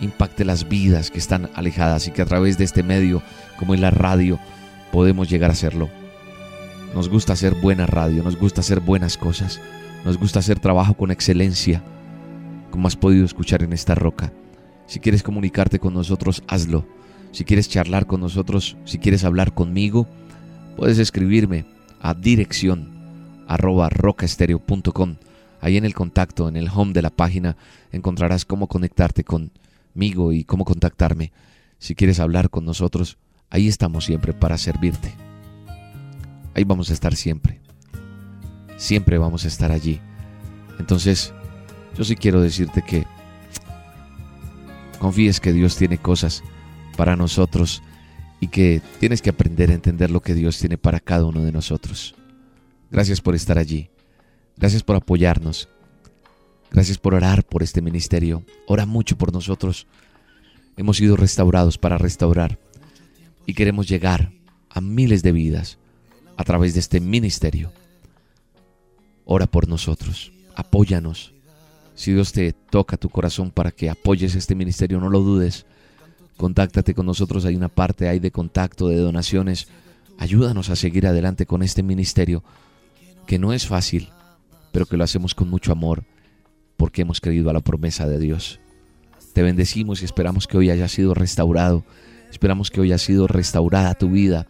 impacte 0.00 0.44
las 0.44 0.68
vidas 0.68 1.10
que 1.10 1.18
están 1.18 1.50
alejadas 1.54 2.08
y 2.08 2.10
que 2.10 2.22
a 2.22 2.26
través 2.26 2.58
de 2.58 2.64
este 2.64 2.82
medio, 2.82 3.22
como 3.58 3.74
en 3.74 3.80
la 3.80 3.90
radio, 3.90 4.38
podemos 4.92 5.28
llegar 5.28 5.50
a 5.50 5.54
hacerlo. 5.54 5.88
Nos 6.94 7.08
gusta 7.08 7.32
hacer 7.32 7.54
buena 7.54 7.86
radio, 7.86 8.22
nos 8.22 8.36
gusta 8.36 8.60
hacer 8.60 8.80
buenas 8.80 9.18
cosas, 9.18 9.60
nos 10.04 10.18
gusta 10.18 10.38
hacer 10.38 10.60
trabajo 10.60 10.94
con 10.94 11.10
excelencia, 11.10 11.82
como 12.70 12.88
has 12.88 12.96
podido 12.96 13.24
escuchar 13.24 13.62
en 13.62 13.72
esta 13.72 13.94
roca. 13.94 14.32
Si 14.86 15.00
quieres 15.00 15.22
comunicarte 15.22 15.78
con 15.78 15.94
nosotros, 15.94 16.42
hazlo. 16.46 16.86
Si 17.32 17.44
quieres 17.44 17.68
charlar 17.68 18.06
con 18.06 18.20
nosotros, 18.20 18.76
si 18.84 18.98
quieres 18.98 19.24
hablar 19.24 19.54
conmigo, 19.54 20.06
puedes 20.76 20.98
escribirme 20.98 21.64
a 22.00 22.14
dirección 22.14 22.93
arroba 23.46 23.88
rocaestereo.com. 23.88 25.16
Ahí 25.60 25.76
en 25.76 25.84
el 25.84 25.94
contacto, 25.94 26.48
en 26.48 26.56
el 26.56 26.68
home 26.68 26.92
de 26.92 27.02
la 27.02 27.10
página, 27.10 27.56
encontrarás 27.90 28.44
cómo 28.44 28.68
conectarte 28.68 29.24
conmigo 29.24 30.32
y 30.32 30.44
cómo 30.44 30.64
contactarme. 30.64 31.32
Si 31.78 31.94
quieres 31.94 32.20
hablar 32.20 32.50
con 32.50 32.64
nosotros, 32.64 33.18
ahí 33.50 33.68
estamos 33.68 34.04
siempre 34.04 34.32
para 34.32 34.58
servirte. 34.58 35.14
Ahí 36.54 36.64
vamos 36.64 36.90
a 36.90 36.92
estar 36.92 37.16
siempre. 37.16 37.60
Siempre 38.76 39.18
vamos 39.18 39.44
a 39.44 39.48
estar 39.48 39.72
allí. 39.72 40.00
Entonces, 40.78 41.32
yo 41.96 42.04
sí 42.04 42.16
quiero 42.16 42.40
decirte 42.40 42.82
que 42.82 43.06
confíes 44.98 45.40
que 45.40 45.52
Dios 45.52 45.76
tiene 45.76 45.98
cosas 45.98 46.42
para 46.96 47.16
nosotros 47.16 47.82
y 48.40 48.48
que 48.48 48.82
tienes 49.00 49.22
que 49.22 49.30
aprender 49.30 49.70
a 49.70 49.74
entender 49.74 50.10
lo 50.10 50.20
que 50.20 50.34
Dios 50.34 50.58
tiene 50.58 50.78
para 50.78 51.00
cada 51.00 51.24
uno 51.24 51.42
de 51.42 51.52
nosotros. 51.52 52.14
Gracias 52.94 53.20
por 53.20 53.34
estar 53.34 53.58
allí. 53.58 53.90
Gracias 54.56 54.84
por 54.84 54.94
apoyarnos. 54.94 55.68
Gracias 56.70 56.96
por 56.96 57.14
orar 57.14 57.42
por 57.42 57.64
este 57.64 57.82
ministerio. 57.82 58.44
Ora 58.68 58.86
mucho 58.86 59.18
por 59.18 59.32
nosotros. 59.32 59.88
Hemos 60.76 60.98
sido 60.98 61.16
restaurados 61.16 61.76
para 61.76 61.98
restaurar 61.98 62.60
y 63.46 63.54
queremos 63.54 63.88
llegar 63.88 64.30
a 64.70 64.80
miles 64.80 65.24
de 65.24 65.32
vidas 65.32 65.78
a 66.36 66.44
través 66.44 66.74
de 66.74 66.78
este 66.78 67.00
ministerio. 67.00 67.72
Ora 69.24 69.48
por 69.48 69.66
nosotros. 69.66 70.30
Apóyanos. 70.54 71.34
Si 71.96 72.12
Dios 72.12 72.32
te 72.32 72.52
toca 72.52 72.96
tu 72.96 73.08
corazón 73.08 73.50
para 73.50 73.72
que 73.72 73.90
apoyes 73.90 74.36
este 74.36 74.54
ministerio, 74.54 75.00
no 75.00 75.08
lo 75.08 75.18
dudes. 75.18 75.66
Contáctate 76.36 76.94
con 76.94 77.06
nosotros, 77.06 77.44
hay 77.44 77.56
una 77.56 77.68
parte 77.68 78.06
ahí 78.06 78.20
de 78.20 78.30
contacto, 78.30 78.86
de 78.86 78.98
donaciones. 78.98 79.66
Ayúdanos 80.16 80.70
a 80.70 80.76
seguir 80.76 81.08
adelante 81.08 81.44
con 81.44 81.64
este 81.64 81.82
ministerio, 81.82 82.44
que 83.24 83.38
no 83.38 83.52
es 83.52 83.66
fácil, 83.66 84.10
pero 84.72 84.86
que 84.86 84.96
lo 84.96 85.04
hacemos 85.04 85.34
con 85.34 85.48
mucho 85.48 85.72
amor, 85.72 86.04
porque 86.76 87.02
hemos 87.02 87.20
creído 87.20 87.50
a 87.50 87.52
la 87.52 87.60
promesa 87.60 88.06
de 88.06 88.18
Dios. 88.18 88.60
Te 89.32 89.42
bendecimos 89.42 90.02
y 90.02 90.04
esperamos 90.04 90.46
que 90.46 90.56
hoy 90.56 90.70
haya 90.70 90.88
sido 90.88 91.14
restaurado. 91.14 91.84
Esperamos 92.30 92.70
que 92.70 92.80
hoy 92.80 92.88
haya 92.88 92.98
sido 92.98 93.26
restaurada 93.26 93.94
tu 93.94 94.10
vida. 94.10 94.46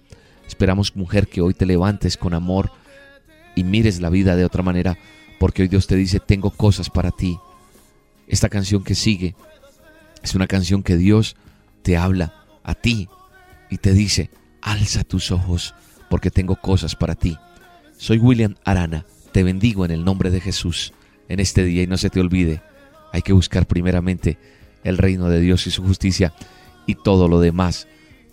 Esperamos, 0.46 0.94
mujer, 0.96 1.26
que 1.28 1.40
hoy 1.40 1.54
te 1.54 1.66
levantes 1.66 2.16
con 2.16 2.34
amor 2.34 2.70
y 3.54 3.64
mires 3.64 4.00
la 4.00 4.10
vida 4.10 4.36
de 4.36 4.44
otra 4.44 4.62
manera 4.62 4.98
porque 5.38 5.62
hoy 5.62 5.68
Dios 5.68 5.86
te 5.86 5.96
dice, 5.96 6.20
tengo 6.20 6.50
cosas 6.50 6.90
para 6.90 7.10
ti. 7.10 7.38
Esta 8.26 8.48
canción 8.48 8.82
que 8.84 8.94
sigue 8.94 9.34
es 10.22 10.34
una 10.34 10.46
canción 10.46 10.82
que 10.82 10.96
Dios 10.96 11.36
te 11.82 11.96
habla 11.96 12.44
a 12.62 12.74
ti 12.74 13.08
y 13.70 13.78
te 13.78 13.92
dice, 13.92 14.30
alza 14.62 15.04
tus 15.04 15.30
ojos 15.30 15.74
porque 16.08 16.30
tengo 16.30 16.56
cosas 16.56 16.96
para 16.96 17.14
ti. 17.14 17.36
Soy 17.96 18.18
William 18.18 18.54
Arana, 18.64 19.06
te 19.32 19.42
bendigo 19.42 19.84
en 19.84 19.90
el 19.90 20.04
nombre 20.04 20.30
de 20.30 20.40
Jesús 20.40 20.92
en 21.28 21.40
este 21.40 21.64
día 21.64 21.82
y 21.82 21.86
no 21.86 21.96
se 21.96 22.10
te 22.10 22.20
olvide, 22.20 22.62
hay 23.12 23.22
que 23.22 23.32
buscar 23.32 23.66
primeramente 23.66 24.38
el 24.82 24.98
reino 24.98 25.28
de 25.28 25.40
Dios 25.40 25.66
y 25.66 25.70
su 25.70 25.82
justicia 25.82 26.34
y 26.86 26.96
todo 26.96 27.28
lo 27.28 27.40
demás 27.40 27.88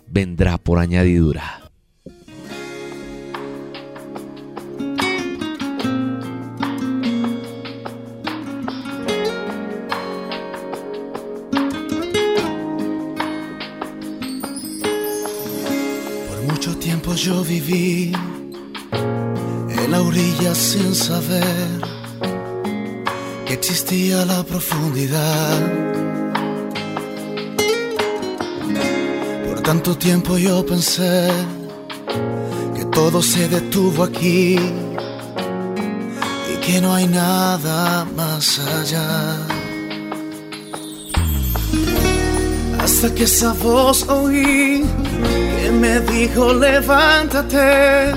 vendrá 0.08 0.58
por 0.58 0.78
añadidura. 0.78 1.62
yo 17.22 17.44
viví 17.44 18.12
en 19.84 19.90
la 19.90 20.00
orilla 20.02 20.54
sin 20.54 20.94
saber 20.94 21.80
que 23.46 23.54
existía 23.54 24.24
la 24.24 24.42
profundidad. 24.42 25.60
Por 29.48 29.60
tanto 29.62 29.96
tiempo 29.96 30.38
yo 30.38 30.64
pensé 30.64 31.30
que 32.76 32.84
todo 32.86 33.22
se 33.22 33.48
detuvo 33.48 34.04
aquí 34.04 34.56
y 36.52 36.56
que 36.64 36.80
no 36.80 36.94
hay 36.94 37.06
nada 37.06 38.04
más 38.16 38.58
allá. 38.58 39.38
Hasta 42.78 43.14
que 43.14 43.24
esa 43.24 43.52
voz 43.54 44.08
oí 44.08 44.84
me 45.80 46.00
dijo 46.00 46.52
levántate 46.52 48.12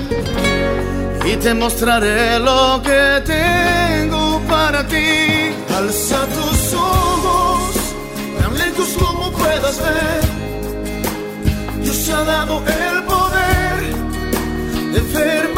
y 1.26 1.36
te 1.36 1.54
mostraré 1.54 2.38
lo 2.38 2.80
que 2.82 3.22
tengo 3.24 4.40
para 4.48 4.86
ti. 4.86 5.52
Alza 5.76 6.20
tus 6.26 6.74
ojos, 6.74 7.74
tan 8.40 8.56
lejos 8.56 8.88
como 8.98 9.32
puedas 9.32 9.78
ver. 9.78 10.22
Dios 11.82 12.08
ha 12.10 12.24
dado 12.24 12.62
el 12.66 13.02
poder 13.04 13.76
de 14.92 15.00
ver 15.18 15.52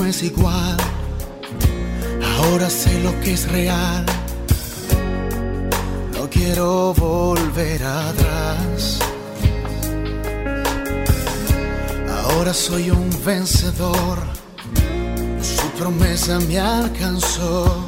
no 0.00 0.06
es 0.06 0.22
igual. 0.22 0.76
Ahora 2.38 2.70
sé 2.70 3.02
lo 3.02 3.12
que 3.20 3.34
es 3.34 3.50
real. 3.50 4.06
No 6.14 6.30
quiero 6.30 6.94
volver 6.94 7.84
atrás. 7.84 8.98
Ahora 12.24 12.54
soy 12.54 12.90
un 12.90 13.10
vencedor, 13.24 14.18
su 15.42 15.66
promesa 15.78 16.38
me 16.48 16.58
alcanzó. 16.58 17.86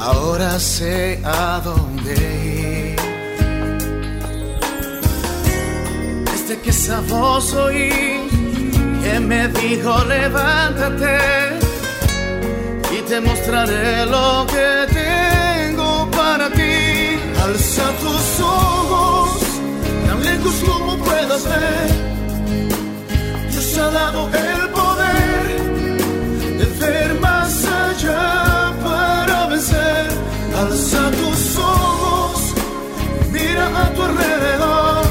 Ahora 0.00 0.58
sé 0.58 1.20
a 1.24 1.60
dónde 1.64 2.12
ir. 2.56 2.96
Desde 6.32 6.60
que 6.60 6.70
esa 6.70 7.00
voz 7.02 7.54
me 9.20 9.48
dijo 9.48 10.04
levántate 10.04 11.18
y 12.90 13.02
te 13.02 13.20
mostraré 13.20 14.06
lo 14.06 14.46
que 14.46 14.86
tengo 14.92 16.10
para 16.10 16.50
ti. 16.50 17.18
Alza 17.42 17.84
tus 18.00 18.40
ojos, 18.40 19.30
tan 20.06 20.22
lejos 20.24 20.54
como 20.66 20.96
puedas 20.96 21.44
ver. 21.44 21.90
Dios 23.50 23.78
ha 23.78 23.90
dado 23.90 24.28
el 24.28 24.68
poder 24.70 25.46
de 26.58 26.66
ver 26.80 27.14
más 27.20 27.64
allá 27.64 28.72
para 28.82 29.46
vencer. 29.46 30.08
Alza 30.58 31.10
tus 31.10 31.58
ojos, 31.58 32.54
mira 33.30 33.66
a 33.66 33.90
tu 33.94 34.02
alrededor. 34.02 35.04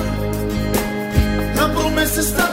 La 1.55 1.71
promesa 1.73 2.21
está 2.21 2.50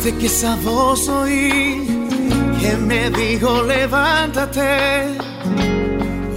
Desde 0.00 0.16
que 0.16 0.26
esa 0.26 0.54
voz 0.54 1.08
oí 1.08 1.84
que 2.60 2.76
me 2.76 3.10
dijo 3.10 3.64
levántate 3.64 5.08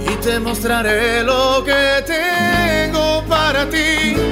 y 0.04 0.16
te 0.16 0.40
mostraré 0.40 1.22
lo 1.22 1.62
que 1.64 2.02
tengo 2.04 3.22
para 3.28 3.70
ti 3.70 4.31